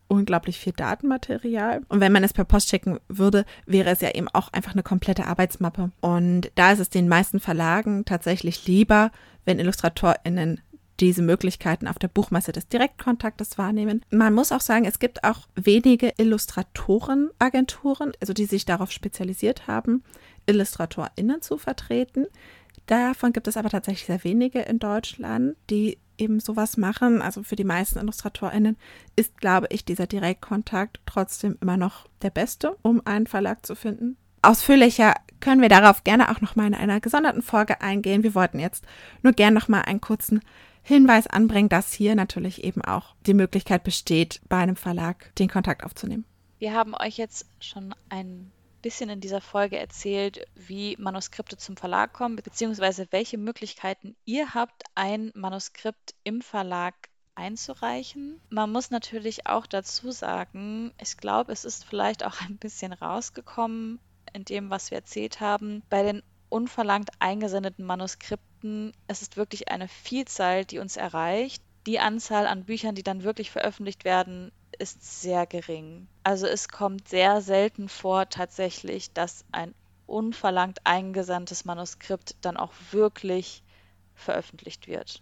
unglaublich 0.10 0.60
viel 0.60 0.74
Datenmaterial. 0.74 1.82
Und 1.88 2.02
wenn 2.02 2.12
man 2.12 2.24
es 2.24 2.34
per 2.34 2.44
Post 2.44 2.70
schicken 2.70 3.00
würde, 3.08 3.46
wäre 3.66 3.90
es 3.92 4.02
ja 4.02 4.12
eben 4.14 4.28
auch 4.28 4.52
einfach 4.52 4.74
eine 4.74 4.84
komplette 4.84 5.28
Arbeitsmappe. 5.28 5.92
Und 6.02 6.52
da 6.56 6.74
ist 6.74 6.80
es 6.80 6.90
den 6.90 7.08
meisten 7.08 7.40
Verlagen 7.40 8.04
tatsächlich 8.04 8.68
lieber, 8.68 9.12
wenn 9.46 9.60
IllustratorInnen 9.60 10.62
diese 11.00 11.22
Möglichkeiten 11.22 11.88
auf 11.88 11.98
der 11.98 12.10
Buchmesse 12.10 12.52
des 12.52 12.68
Direktkontaktes 12.68 13.58
wahrnehmen. 13.58 14.04
Man 14.10 14.34
muss 14.34 14.52
auch 14.52 14.60
sagen, 14.62 14.84
es 14.86 15.00
gibt 15.00 15.24
auch 15.24 15.48
wenige 15.56 16.12
Illustratorenagenturen, 16.18 18.12
also 18.20 18.34
die 18.34 18.46
sich 18.46 18.66
darauf 18.66 18.92
spezialisiert 18.92 19.68
haben, 19.68 20.04
IllustratorInnen 20.48 21.42
zu 21.42 21.58
vertreten. 21.58 22.26
Davon 22.86 23.34
gibt 23.34 23.48
es 23.48 23.58
aber 23.58 23.70
tatsächlich 23.70 24.06
sehr 24.06 24.24
wenige 24.24 24.60
in 24.62 24.80
Deutschland, 24.80 25.56
die 25.70 26.00
eben 26.18 26.40
sowas 26.40 26.78
machen. 26.78 27.22
Also 27.22 27.44
für 27.44 27.56
die 27.56 27.64
meisten 27.64 28.00
IllustratorInnen 28.00 28.78
ist, 29.16 29.40
glaube 29.40 29.68
ich, 29.70 29.86
dieser 29.86 30.08
Direktkontakt 30.08 31.00
trotzdem 31.06 31.58
immer 31.62 31.78
noch 31.78 32.08
der 32.22 32.30
beste, 32.30 32.76
um 32.82 33.02
einen 33.06 33.28
Verlag 33.28 33.66
zu 33.66 33.76
finden. 33.76 34.18
Ausführlicher 34.42 35.16
können 35.40 35.62
wir 35.62 35.70
darauf 35.70 36.04
gerne 36.04 36.30
auch 36.30 36.42
nochmal 36.42 36.68
in 36.68 36.76
einer 36.76 37.00
gesonderten 37.00 37.42
Folge 37.42 37.82
eingehen. 37.82 38.24
Wir 38.24 38.36
wollten 38.36 38.60
jetzt 38.60 38.86
nur 39.22 39.34
gerne 39.34 39.58
nochmal 39.58 39.84
einen 39.84 40.02
kurzen 40.02 40.42
Hinweis 40.82 41.28
anbringen, 41.28 41.70
dass 41.70 41.94
hier 41.94 42.16
natürlich 42.16 42.64
eben 42.64 42.82
auch 42.82 43.16
die 43.26 43.34
Möglichkeit 43.34 43.84
besteht, 43.84 44.42
bei 44.50 44.58
einem 44.58 44.76
Verlag 44.76 45.34
den 45.36 45.50
Kontakt 45.50 45.84
aufzunehmen. 45.84 46.26
Wir 46.58 46.74
haben 46.74 46.94
euch 46.96 47.18
jetzt 47.18 47.46
schon 47.60 47.94
einen 48.10 48.52
bisschen 48.82 49.10
in 49.10 49.22
dieser 49.22 49.42
Folge 49.42 49.78
erzählt, 49.78 50.46
wie 50.56 50.96
Manuskripte 50.98 51.58
zum 51.58 51.78
Verlag 51.78 52.14
kommen, 52.14 52.36
beziehungsweise 52.36 53.08
welche 53.12 53.38
Möglichkeiten 53.38 54.16
ihr 54.26 54.54
habt, 54.54 54.84
ein 54.96 55.32
Manuskript 55.36 56.16
im 56.24 56.42
Verlag 56.42 56.96
einzureichen. 57.36 58.42
Man 58.50 58.72
muss 58.72 58.92
natürlich 58.92 59.48
auch 59.48 59.66
dazu 59.66 60.12
sagen, 60.12 60.94
ich 61.02 61.18
glaube, 61.18 61.52
es 61.52 61.66
ist 61.66 61.86
vielleicht 61.86 62.26
auch 62.26 62.42
ein 62.42 62.58
bisschen 62.58 62.94
rausgekommen 62.94 64.00
in 64.34 64.46
dem, 64.46 64.70
was 64.70 64.92
wir 64.92 64.98
erzählt 64.98 65.40
haben. 65.40 65.82
Bei 65.90 66.04
den 66.04 66.22
unverlangt 66.50 67.10
eingesendeten 67.20 67.86
Manuskripten, 67.86 68.94
es 69.08 69.22
ist 69.22 69.38
wirklich 69.38 69.72
eine 69.72 69.88
Vielzahl, 69.88 70.66
die 70.66 70.80
uns 70.80 70.98
erreicht. 70.98 71.64
Die 71.86 72.00
Anzahl 72.00 72.46
an 72.46 72.66
Büchern, 72.66 72.96
die 72.96 73.04
dann 73.04 73.24
wirklich 73.24 73.52
veröffentlicht 73.52 74.04
werden, 74.04 74.52
ist 74.80 75.22
sehr 75.22 75.46
gering. 75.46 76.08
Also 76.24 76.48
es 76.48 76.68
kommt 76.68 77.08
sehr 77.08 77.42
selten 77.42 77.90
vor 77.90 78.30
tatsächlich, 78.30 79.14
dass 79.14 79.46
ein 79.52 79.74
unverlangt 80.08 80.80
eingesandtes 80.86 81.66
Manuskript 81.66 82.36
dann 82.42 82.58
auch 82.58 82.74
wirklich 82.92 83.64
veröffentlicht 84.16 84.88
wird. 84.88 85.22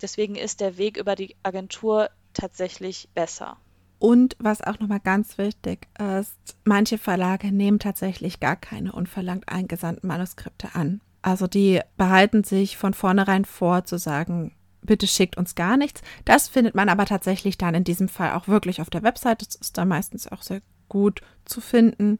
Deswegen 0.00 0.36
ist 0.36 0.60
der 0.60 0.78
Weg 0.78 0.96
über 0.96 1.14
die 1.14 1.36
Agentur 1.42 2.10
tatsächlich 2.32 3.08
besser. 3.14 3.56
Und 3.98 4.36
was 4.38 4.60
auch 4.60 4.78
nochmal 4.78 5.00
ganz 5.00 5.38
wichtig 5.38 5.88
ist, 5.98 6.56
manche 6.64 6.98
Verlage 6.98 7.50
nehmen 7.50 7.78
tatsächlich 7.78 8.40
gar 8.40 8.56
keine 8.56 8.92
unverlangt 8.92 9.48
eingesandten 9.48 10.06
Manuskripte 10.08 10.74
an. 10.74 11.00
Also 11.22 11.46
die 11.46 11.80
behalten 11.96 12.44
sich 12.44 12.76
von 12.76 12.94
vornherein 12.94 13.44
vor 13.44 13.84
zu 13.84 13.98
sagen, 13.98 14.54
bitte 14.86 15.06
schickt 15.06 15.36
uns 15.36 15.54
gar 15.54 15.76
nichts. 15.76 16.02
Das 16.24 16.48
findet 16.48 16.74
man 16.74 16.88
aber 16.88 17.04
tatsächlich 17.06 17.58
dann 17.58 17.74
in 17.74 17.84
diesem 17.84 18.08
Fall 18.08 18.32
auch 18.32 18.48
wirklich 18.48 18.80
auf 18.80 18.90
der 18.90 19.02
Website. 19.02 19.42
Das 19.42 19.54
ist 19.56 19.76
da 19.76 19.84
meistens 19.84 20.26
auch 20.26 20.42
sehr 20.42 20.62
gut 20.88 21.20
zu 21.44 21.60
finden 21.60 22.18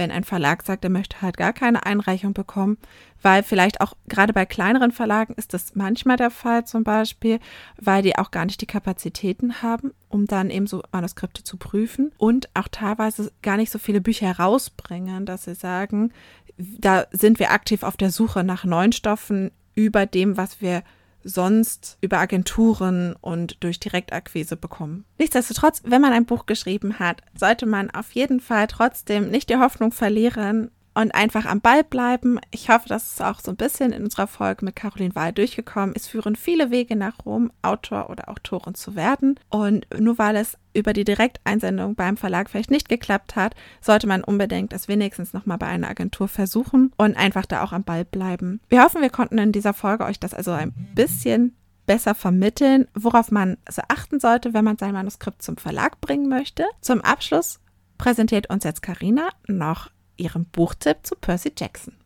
wenn 0.00 0.10
ein 0.10 0.24
Verlag 0.24 0.62
sagt, 0.62 0.84
er 0.84 0.90
möchte 0.90 1.20
halt 1.20 1.36
gar 1.36 1.52
keine 1.52 1.84
Einreichung 1.84 2.32
bekommen, 2.32 2.78
weil 3.22 3.42
vielleicht 3.42 3.80
auch 3.82 3.94
gerade 4.08 4.32
bei 4.32 4.46
kleineren 4.46 4.92
Verlagen 4.92 5.34
ist 5.34 5.52
das 5.52 5.74
manchmal 5.74 6.16
der 6.16 6.30
Fall 6.30 6.64
zum 6.64 6.84
Beispiel, 6.84 7.38
weil 7.76 8.02
die 8.02 8.16
auch 8.16 8.30
gar 8.30 8.46
nicht 8.46 8.60
die 8.60 8.66
Kapazitäten 8.66 9.62
haben, 9.62 9.92
um 10.08 10.26
dann 10.26 10.48
eben 10.48 10.66
so 10.66 10.82
Manuskripte 10.92 11.44
zu 11.44 11.56
prüfen 11.56 12.12
und 12.16 12.48
auch 12.54 12.68
teilweise 12.68 13.30
gar 13.42 13.56
nicht 13.56 13.70
so 13.70 13.78
viele 13.78 14.00
Bücher 14.00 14.26
herausbringen, 14.26 15.26
dass 15.26 15.44
sie 15.44 15.54
sagen, 15.54 16.12
da 16.56 17.06
sind 17.10 17.38
wir 17.38 17.50
aktiv 17.50 17.82
auf 17.82 17.96
der 17.96 18.10
Suche 18.10 18.42
nach 18.42 18.64
neuen 18.64 18.92
Stoffen 18.92 19.50
über 19.74 20.06
dem, 20.06 20.36
was 20.36 20.60
wir 20.60 20.82
sonst 21.22 21.98
über 22.00 22.18
Agenturen 22.18 23.14
und 23.20 23.62
durch 23.62 23.80
Direktakquise 23.80 24.56
bekommen. 24.56 25.04
Nichtsdestotrotz, 25.18 25.82
wenn 25.84 26.00
man 26.00 26.12
ein 26.12 26.26
Buch 26.26 26.46
geschrieben 26.46 26.98
hat, 26.98 27.22
sollte 27.38 27.66
man 27.66 27.90
auf 27.90 28.12
jeden 28.12 28.40
Fall 28.40 28.66
trotzdem 28.66 29.30
nicht 29.30 29.50
die 29.50 29.56
Hoffnung 29.56 29.92
verlieren, 29.92 30.70
und 30.94 31.14
einfach 31.14 31.46
am 31.46 31.60
Ball 31.60 31.84
bleiben. 31.84 32.38
Ich 32.50 32.68
hoffe, 32.68 32.88
das 32.88 33.12
ist 33.12 33.22
auch 33.22 33.40
so 33.40 33.52
ein 33.52 33.56
bisschen 33.56 33.92
in 33.92 34.04
unserer 34.04 34.26
Folge 34.26 34.64
mit 34.64 34.76
Caroline 34.76 35.14
Wahl 35.14 35.32
durchgekommen. 35.32 35.94
Es 35.94 36.08
führen 36.08 36.36
viele 36.36 36.70
Wege 36.70 36.96
nach 36.96 37.24
Rom, 37.24 37.52
Autor 37.62 38.10
oder 38.10 38.28
Autorin 38.28 38.74
zu 38.74 38.96
werden. 38.96 39.38
Und 39.48 39.86
nur 39.98 40.18
weil 40.18 40.36
es 40.36 40.58
über 40.74 40.92
die 40.92 41.04
Direkteinsendung 41.04 41.94
beim 41.94 42.16
Verlag 42.16 42.50
vielleicht 42.50 42.70
nicht 42.70 42.88
geklappt 42.88 43.36
hat, 43.36 43.54
sollte 43.80 44.06
man 44.06 44.22
unbedingt 44.22 44.72
es 44.72 44.88
wenigstens 44.88 45.32
nochmal 45.32 45.58
bei 45.58 45.66
einer 45.66 45.88
Agentur 45.88 46.28
versuchen 46.28 46.92
und 46.96 47.16
einfach 47.16 47.46
da 47.46 47.62
auch 47.62 47.72
am 47.72 47.84
Ball 47.84 48.04
bleiben. 48.04 48.60
Wir 48.68 48.82
hoffen, 48.82 49.02
wir 49.02 49.10
konnten 49.10 49.38
in 49.38 49.52
dieser 49.52 49.74
Folge 49.74 50.04
euch 50.04 50.20
das 50.20 50.34
also 50.34 50.52
ein 50.52 50.72
bisschen 50.94 51.56
besser 51.86 52.14
vermitteln, 52.14 52.86
worauf 52.94 53.32
man 53.32 53.56
so 53.68 53.82
achten 53.88 54.20
sollte, 54.20 54.54
wenn 54.54 54.64
man 54.64 54.78
sein 54.78 54.92
Manuskript 54.92 55.42
zum 55.42 55.56
Verlag 55.56 56.00
bringen 56.00 56.28
möchte. 56.28 56.64
Zum 56.80 57.00
Abschluss 57.00 57.58
präsentiert 57.98 58.48
uns 58.48 58.62
jetzt 58.64 58.82
Karina 58.82 59.30
noch 59.48 59.90
ihrem 60.20 60.44
Buchtipp 60.44 60.98
zu 61.04 61.16
Percy 61.16 61.52
Jackson. 61.56 61.96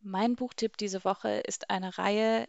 Mein 0.00 0.36
Buchtipp 0.36 0.76
diese 0.76 1.04
Woche 1.04 1.40
ist 1.40 1.68
eine 1.68 1.98
Reihe, 1.98 2.48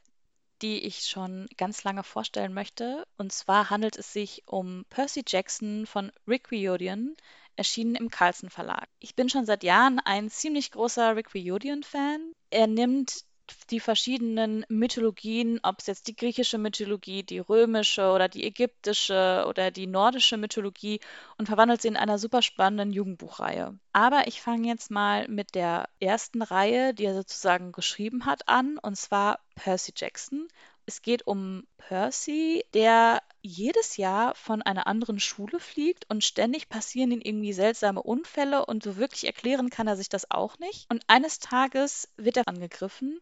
die 0.62 0.86
ich 0.86 1.06
schon 1.06 1.48
ganz 1.58 1.84
lange 1.84 2.04
vorstellen 2.04 2.54
möchte. 2.54 3.06
Und 3.18 3.34
zwar 3.34 3.70
handelt 3.70 3.98
es 3.98 4.14
sich 4.14 4.44
um 4.46 4.86
Percy 4.90 5.24
Jackson 5.28 5.86
von 5.86 6.12
Rick 6.28 6.52
Riordan, 6.52 7.16
erschienen 7.56 7.96
im 7.96 8.10
Carlsen 8.10 8.50
Verlag. 8.50 8.88
Ich 9.00 9.16
bin 9.16 9.28
schon 9.28 9.46
seit 9.46 9.64
Jahren 9.64 10.00
ein 10.00 10.30
ziemlich 10.30 10.72
großer 10.72 11.16
Rick 11.16 11.34
Riordan-Fan. 11.34 12.34
Er 12.52 12.68
nimmt 12.68 13.26
die 13.70 13.80
verschiedenen 13.80 14.66
Mythologien, 14.70 15.60
ob 15.64 15.80
es 15.80 15.88
jetzt 15.88 16.08
die 16.08 16.16
griechische 16.16 16.58
Mythologie, 16.58 17.24
die 17.24 17.40
römische 17.40 18.12
oder 18.12 18.28
die 18.28 18.46
ägyptische 18.46 19.46
oder 19.48 19.72
die 19.72 19.88
nordische 19.88 20.38
Mythologie 20.38 21.00
und 21.38 21.48
verwandelt 21.48 21.82
sie 21.82 21.88
in 21.88 21.98
einer 21.98 22.18
super 22.18 22.42
spannenden 22.42 22.92
Jugendbuchreihe. 22.92 23.78
Aber 23.94 24.28
ich 24.28 24.42
fange 24.42 24.68
jetzt 24.68 24.92
mal 24.92 25.28
mit 25.28 25.56
der 25.56 25.90
ersten 26.00 26.42
Reihe, 26.42 26.94
die 26.94 27.06
er 27.06 27.16
sozusagen 27.16 27.72
geschrieben 27.72 28.26
hat, 28.26 28.48
an, 28.48 28.78
und 28.78 28.96
zwar 28.96 29.40
Percy 29.56 29.94
Jackson. 29.96 30.48
Es 30.86 31.02
geht 31.02 31.28
um 31.28 31.66
Percy, 31.78 32.66
der 32.74 33.22
jedes 33.42 33.98
Jahr 33.98 34.36
von 34.36 34.62
einer 34.62 34.88
anderen 34.88 35.20
Schule 35.20 35.60
fliegt 35.60 36.10
und 36.10 36.24
ständig 36.24 36.70
passieren 36.70 37.12
ihm 37.12 37.22
irgendwie 37.22 37.54
seltsame 37.54 38.02
Unfälle 38.02 38.66
und 38.66 38.84
so 38.84 38.98
wirklich 38.98 39.26
erklären 39.26 39.70
kann 39.70 39.88
er 39.88 39.96
sich 39.96 40.10
das 40.10 40.30
auch 40.30 40.60
nicht. 40.60 40.90
Und 40.90 41.04
eines 41.08 41.40
Tages 41.40 42.10
wird 42.18 42.38
er 42.38 42.48
angegriffen 42.48 43.20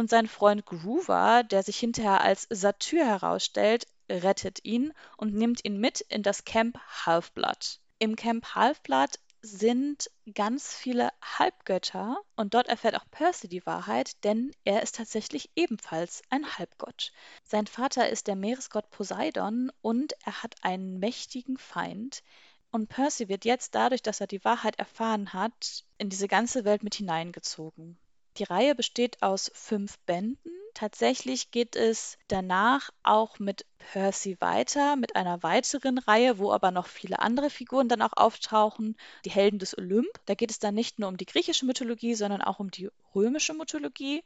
und 0.00 0.08
sein 0.08 0.26
Freund 0.26 0.64
Groover, 0.64 1.44
der 1.44 1.62
sich 1.62 1.78
hinterher 1.78 2.22
als 2.22 2.46
Satyr 2.48 3.04
herausstellt, 3.04 3.86
rettet 4.08 4.64
ihn 4.64 4.94
und 5.18 5.34
nimmt 5.34 5.62
ihn 5.64 5.78
mit 5.78 6.00
in 6.00 6.22
das 6.22 6.46
Camp 6.46 6.78
Halfblood. 7.04 7.78
Im 7.98 8.16
Camp 8.16 8.54
Halfblood 8.54 9.20
sind 9.42 10.10
ganz 10.34 10.74
viele 10.74 11.10
Halbgötter 11.20 12.16
und 12.34 12.54
dort 12.54 12.68
erfährt 12.68 12.94
auch 12.94 13.04
Percy 13.10 13.48
die 13.48 13.64
Wahrheit, 13.66 14.24
denn 14.24 14.52
er 14.64 14.82
ist 14.82 14.96
tatsächlich 14.96 15.50
ebenfalls 15.54 16.22
ein 16.30 16.46
Halbgott. 16.58 17.12
Sein 17.44 17.66
Vater 17.66 18.08
ist 18.08 18.26
der 18.26 18.36
Meeresgott 18.36 18.88
Poseidon 18.88 19.70
und 19.82 20.14
er 20.24 20.42
hat 20.42 20.54
einen 20.62 20.98
mächtigen 20.98 21.58
Feind. 21.58 22.22
Und 22.70 22.88
Percy 22.88 23.28
wird 23.28 23.44
jetzt 23.44 23.74
dadurch, 23.74 24.02
dass 24.02 24.22
er 24.22 24.26
die 24.26 24.44
Wahrheit 24.46 24.78
erfahren 24.78 25.34
hat, 25.34 25.84
in 25.98 26.08
diese 26.08 26.26
ganze 26.26 26.64
Welt 26.64 26.82
mit 26.82 26.94
hineingezogen. 26.94 27.98
Die 28.36 28.44
Reihe 28.44 28.74
besteht 28.74 29.22
aus 29.22 29.50
fünf 29.54 29.98
Bänden. 30.00 30.50
Tatsächlich 30.74 31.50
geht 31.50 31.74
es 31.76 32.16
danach 32.28 32.90
auch 33.02 33.38
mit 33.38 33.66
Percy 33.78 34.36
weiter, 34.40 34.96
mit 34.96 35.16
einer 35.16 35.42
weiteren 35.42 35.98
Reihe, 35.98 36.38
wo 36.38 36.52
aber 36.52 36.70
noch 36.70 36.86
viele 36.86 37.18
andere 37.18 37.50
Figuren 37.50 37.88
dann 37.88 38.02
auch 38.02 38.12
auftauchen. 38.16 38.96
Die 39.24 39.30
Helden 39.30 39.58
des 39.58 39.76
Olymp. 39.76 40.08
Da 40.26 40.34
geht 40.34 40.50
es 40.50 40.58
dann 40.58 40.74
nicht 40.74 40.98
nur 40.98 41.08
um 41.08 41.16
die 41.16 41.26
griechische 41.26 41.66
Mythologie, 41.66 42.14
sondern 42.14 42.40
auch 42.40 42.60
um 42.60 42.70
die 42.70 42.88
römische 43.14 43.52
Mythologie. 43.52 44.22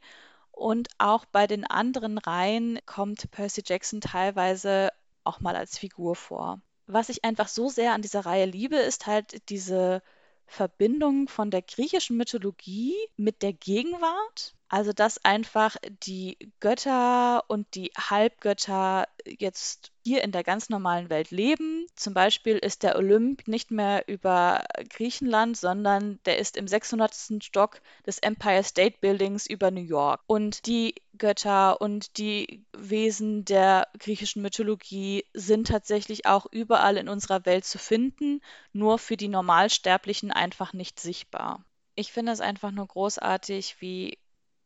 Und 0.51 0.89
auch 0.99 1.25
bei 1.25 1.47
den 1.47 1.65
anderen 1.65 2.17
Reihen 2.17 2.79
kommt 2.85 3.29
Percy 3.31 3.63
Jackson 3.65 3.99
teilweise 3.99 4.91
auch 5.23 5.39
mal 5.39 5.55
als 5.55 5.77
Figur 5.77 6.15
vor. 6.15 6.61
Was 6.87 7.09
ich 7.09 7.25
einfach 7.25 7.47
so 7.47 7.67
sehr 7.67 7.93
an 7.93 8.01
dieser 8.01 8.25
Reihe 8.25 8.45
liebe, 8.45 8.77
ist 8.77 9.07
halt 9.07 9.49
diese 9.49 10.01
Verbindung 10.47 11.27
von 11.27 11.51
der 11.51 11.61
griechischen 11.61 12.17
Mythologie 12.17 12.95
mit 13.17 13.41
der 13.41 13.53
Gegenwart. 13.53 14.54
Also, 14.67 14.93
dass 14.93 15.23
einfach 15.23 15.75
die 16.03 16.37
Götter 16.59 17.43
und 17.47 17.67
die 17.75 17.91
Halbgötter 17.97 19.07
jetzt 19.25 19.91
hier 20.03 20.23
in 20.23 20.31
der 20.31 20.43
ganz 20.43 20.69
normalen 20.69 21.09
Welt 21.09 21.31
leben. 21.31 21.85
Zum 21.95 22.13
Beispiel 22.13 22.57
ist 22.57 22.83
der 22.83 22.95
Olymp 22.95 23.47
nicht 23.47 23.69
mehr 23.69 24.07
über 24.07 24.63
Griechenland, 24.89 25.55
sondern 25.55 26.19
der 26.25 26.39
ist 26.39 26.57
im 26.57 26.67
600. 26.67 27.43
Stock 27.43 27.79
des 28.05 28.19
Empire 28.19 28.63
State 28.63 28.97
Buildings 29.01 29.45
über 29.45 29.69
New 29.69 29.81
York. 29.81 30.21
Und 30.25 30.65
die 30.65 30.95
Götter 31.17 31.79
und 31.79 32.17
die 32.17 32.65
Wesen 32.75 33.45
der 33.45 33.87
griechischen 33.99 34.41
Mythologie 34.41 35.25
sind 35.33 35.67
tatsächlich 35.67 36.25
auch 36.25 36.47
überall 36.51 36.97
in 36.97 37.09
unserer 37.09 37.45
Welt 37.45 37.65
zu 37.65 37.77
finden, 37.77 38.41
nur 38.73 38.97
für 38.99 39.17
die 39.17 39.27
Normalsterblichen 39.27 40.31
einfach 40.31 40.73
nicht 40.73 40.99
sichtbar. 40.99 41.63
Ich 41.95 42.11
finde 42.11 42.31
es 42.31 42.41
einfach 42.41 42.71
nur 42.71 42.87
großartig, 42.87 43.77
wie 43.79 44.17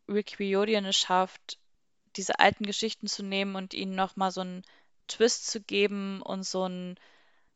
Rick 0.10 0.40
Riordan 0.40 0.86
es 0.86 0.98
schafft, 0.98 1.60
diese 2.16 2.40
alten 2.40 2.66
Geschichten 2.66 3.08
zu 3.08 3.24
nehmen 3.24 3.56
und 3.56 3.74
ihnen 3.74 3.96
nochmal 3.96 4.32
so 4.32 4.42
einen 4.42 4.64
Twist 5.08 5.48
zu 5.48 5.62
geben 5.62 6.22
und 6.22 6.44
so 6.44 6.64
einen 6.64 6.96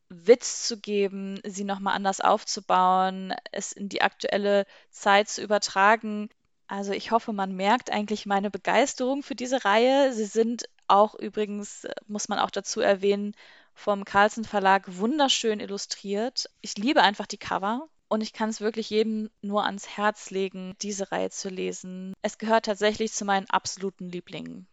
Witz 0.10 0.68
zu 0.68 0.80
geben, 0.80 1.40
sie 1.44 1.64
nochmal 1.64 1.96
anders 1.96 2.22
aufzubauen, 2.22 3.34
es 3.52 3.72
in 3.72 3.90
die 3.90 4.02
aktuelle 4.02 4.66
Zeit 4.92 5.30
zu 5.30 5.42
übertragen. 5.42 6.30
Also 6.68 6.94
ich 6.94 7.12
hoffe, 7.12 7.34
man 7.34 7.56
merkt 7.56 7.92
eigentlich 7.92 8.26
meine 8.26 8.52
Begeisterung 8.52 9.24
für 9.24 9.36
diese 9.36 9.66
Reihe. 9.66 10.14
Sie 10.14 10.26
sind 10.26 10.66
auch 10.88 11.16
übrigens, 11.16 11.88
muss 12.08 12.30
man 12.30 12.40
auch 12.40 12.52
dazu 12.52 12.80
erwähnen, 12.82 13.36
vom 13.74 14.06
Carlsen 14.06 14.46
Verlag 14.46 14.84
wunderschön 14.98 15.60
illustriert. 15.60 16.50
Ich 16.62 16.78
liebe 16.78 17.02
einfach 17.02 17.26
die 17.26 17.38
Cover. 17.38 17.90
Und 18.14 18.22
ich 18.22 18.32
kann 18.32 18.50
es 18.50 18.62
wirklich 18.62 18.92
jedem 18.92 19.32
nur 19.42 19.66
ans 19.66 19.98
Herz 19.98 20.30
legen, 20.30 20.76
diese 20.84 21.12
Reihe 21.12 21.32
zu 21.32 21.50
lesen. 21.50 22.14
Es 22.22 22.38
gehört 22.38 22.66
tatsächlich 22.66 23.12
zu 23.12 23.26
meinen 23.26 23.50
absoluten 23.50 24.08
Lieblingen. 24.08 24.68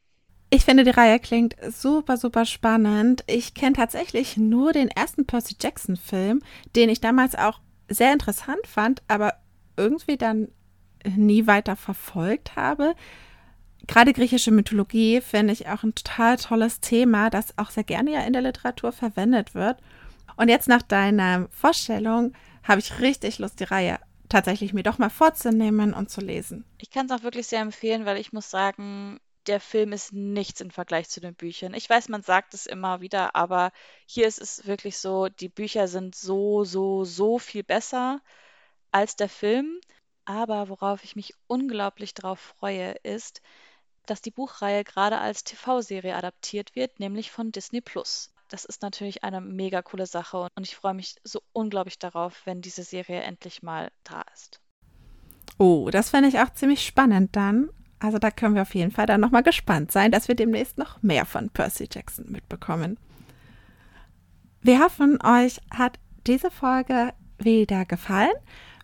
Ich 0.50 0.66
finde, 0.66 0.84
die 0.84 0.90
Reihe 0.90 1.18
klingt 1.18 1.56
super, 1.70 2.18
super 2.18 2.44
spannend. 2.44 3.24
Ich 3.26 3.54
kenne 3.54 3.72
tatsächlich 3.72 4.36
nur 4.36 4.74
den 4.74 4.88
ersten 4.88 5.24
Percy 5.24 5.56
Jackson-Film, 5.58 6.42
den 6.76 6.90
ich 6.90 7.00
damals 7.00 7.34
auch 7.34 7.60
sehr 7.88 8.12
interessant 8.12 8.66
fand, 8.66 9.02
aber 9.08 9.32
irgendwie 9.74 10.18
dann 10.18 10.48
nie 11.06 11.46
weiter 11.46 11.76
verfolgt 11.76 12.56
habe. 12.56 12.94
gerade 13.86 14.12
griechische 14.12 14.50
Mythologie 14.50 15.22
finde 15.22 15.54
ich 15.54 15.66
auch 15.66 15.82
ein 15.82 15.94
total 15.94 16.36
tolles 16.36 16.80
Thema, 16.80 17.30
das 17.30 17.56
auch 17.56 17.70
sehr 17.70 17.84
gerne 17.84 18.12
ja 18.12 18.20
in 18.20 18.34
der 18.34 18.42
Literatur 18.42 18.92
verwendet 18.92 19.54
wird. 19.54 19.78
Und 20.36 20.50
jetzt 20.50 20.68
nach 20.68 20.82
deiner 20.82 21.48
Vorstellung 21.50 22.34
habe 22.62 22.80
ich 22.80 23.00
richtig 23.00 23.38
Lust, 23.38 23.60
die 23.60 23.64
Reihe 23.64 23.98
tatsächlich 24.28 24.72
mir 24.72 24.82
doch 24.82 24.98
mal 24.98 25.10
vorzunehmen 25.10 25.92
und 25.92 26.10
zu 26.10 26.20
lesen. 26.20 26.64
Ich 26.78 26.90
kann 26.90 27.06
es 27.06 27.12
auch 27.12 27.22
wirklich 27.22 27.46
sehr 27.46 27.60
empfehlen, 27.60 28.06
weil 28.06 28.16
ich 28.16 28.32
muss 28.32 28.48
sagen, 28.48 29.20
der 29.46 29.60
Film 29.60 29.92
ist 29.92 30.12
nichts 30.12 30.60
im 30.60 30.70
Vergleich 30.70 31.08
zu 31.08 31.20
den 31.20 31.34
Büchern. 31.34 31.74
Ich 31.74 31.88
weiß, 31.90 32.08
man 32.08 32.22
sagt 32.22 32.54
es 32.54 32.66
immer 32.66 33.00
wieder, 33.00 33.34
aber 33.34 33.72
hier 34.06 34.26
ist 34.26 34.40
es 34.40 34.66
wirklich 34.66 34.98
so, 34.98 35.28
die 35.28 35.48
Bücher 35.48 35.88
sind 35.88 36.14
so, 36.14 36.64
so, 36.64 37.04
so 37.04 37.38
viel 37.38 37.64
besser 37.64 38.20
als 38.92 39.16
der 39.16 39.28
Film. 39.28 39.80
Aber 40.24 40.68
worauf 40.68 41.02
ich 41.02 41.16
mich 41.16 41.34
unglaublich 41.48 42.14
drauf 42.14 42.38
freue, 42.38 42.92
ist, 43.02 43.40
dass 44.06 44.22
die 44.22 44.30
Buchreihe 44.30 44.84
gerade 44.84 45.18
als 45.18 45.44
TV-Serie 45.44 46.14
adaptiert 46.14 46.76
wird, 46.76 47.00
nämlich 47.00 47.30
von 47.30 47.52
Disney 47.52 47.80
Plus. 47.80 48.32
Das 48.50 48.64
ist 48.64 48.82
natürlich 48.82 49.22
eine 49.22 49.40
mega 49.40 49.80
coole 49.80 50.06
Sache 50.06 50.48
und 50.56 50.66
ich 50.66 50.74
freue 50.74 50.92
mich 50.92 51.14
so 51.22 51.40
unglaublich 51.52 51.98
darauf, 51.98 52.42
wenn 52.44 52.60
diese 52.60 52.82
Serie 52.82 53.22
endlich 53.22 53.62
mal 53.62 53.90
da 54.02 54.22
ist. 54.34 54.60
Oh, 55.56 55.88
das 55.90 56.10
fände 56.10 56.28
ich 56.28 56.38
auch 56.40 56.52
ziemlich 56.52 56.84
spannend 56.84 57.36
dann. 57.36 57.70
Also 58.00 58.18
da 58.18 58.30
können 58.30 58.56
wir 58.56 58.62
auf 58.62 58.74
jeden 58.74 58.90
Fall 58.90 59.06
dann 59.06 59.20
nochmal 59.20 59.42
gespannt 59.42 59.92
sein, 59.92 60.10
dass 60.10 60.26
wir 60.26 60.34
demnächst 60.34 60.78
noch 60.78 61.02
mehr 61.02 61.26
von 61.26 61.50
Percy 61.50 61.88
Jackson 61.90 62.30
mitbekommen. 62.30 62.98
Wir 64.62 64.80
hoffen, 64.80 65.18
euch 65.22 65.60
hat 65.70 65.98
diese 66.26 66.50
Folge 66.50 67.12
wieder 67.38 67.84
gefallen. 67.84 68.32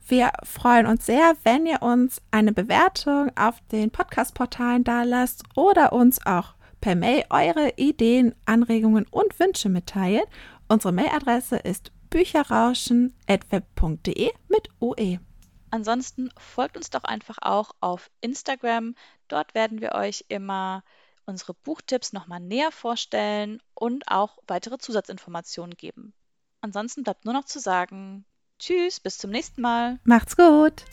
Wir 0.06 0.30
freuen 0.44 0.86
uns 0.86 1.06
sehr, 1.06 1.34
wenn 1.42 1.66
ihr 1.66 1.82
uns 1.82 2.22
eine 2.30 2.52
Bewertung 2.52 3.32
auf 3.36 3.60
den 3.72 3.90
Podcast-Portalen 3.90 4.84
da 4.84 5.02
lasst 5.02 5.42
oder 5.56 5.92
uns 5.92 6.24
auch 6.24 6.55
per 6.86 6.94
Mail 6.94 7.24
eure 7.30 7.72
Ideen, 7.74 8.36
Anregungen 8.44 9.06
und 9.10 9.40
Wünsche 9.40 9.68
mitteilt. 9.68 10.28
Unsere 10.68 10.92
Mailadresse 10.92 11.56
ist 11.56 11.90
bücherrauschen.web.de 12.10 14.30
mit 14.48 14.68
UE. 14.80 15.18
Ansonsten 15.72 16.30
folgt 16.38 16.76
uns 16.76 16.90
doch 16.90 17.02
einfach 17.02 17.38
auch 17.40 17.72
auf 17.80 18.08
Instagram. 18.20 18.94
Dort 19.26 19.56
werden 19.56 19.80
wir 19.80 19.96
euch 19.96 20.26
immer 20.28 20.84
unsere 21.24 21.54
Buchtipps 21.54 22.12
nochmal 22.12 22.38
näher 22.38 22.70
vorstellen 22.70 23.60
und 23.74 24.04
auch 24.06 24.38
weitere 24.46 24.78
Zusatzinformationen 24.78 25.76
geben. 25.76 26.14
Ansonsten 26.60 27.02
bleibt 27.02 27.24
nur 27.24 27.34
noch 27.34 27.46
zu 27.46 27.58
sagen, 27.58 28.24
tschüss, 28.60 29.00
bis 29.00 29.18
zum 29.18 29.32
nächsten 29.32 29.60
Mal. 29.60 29.98
Macht's 30.04 30.36
gut. 30.36 30.84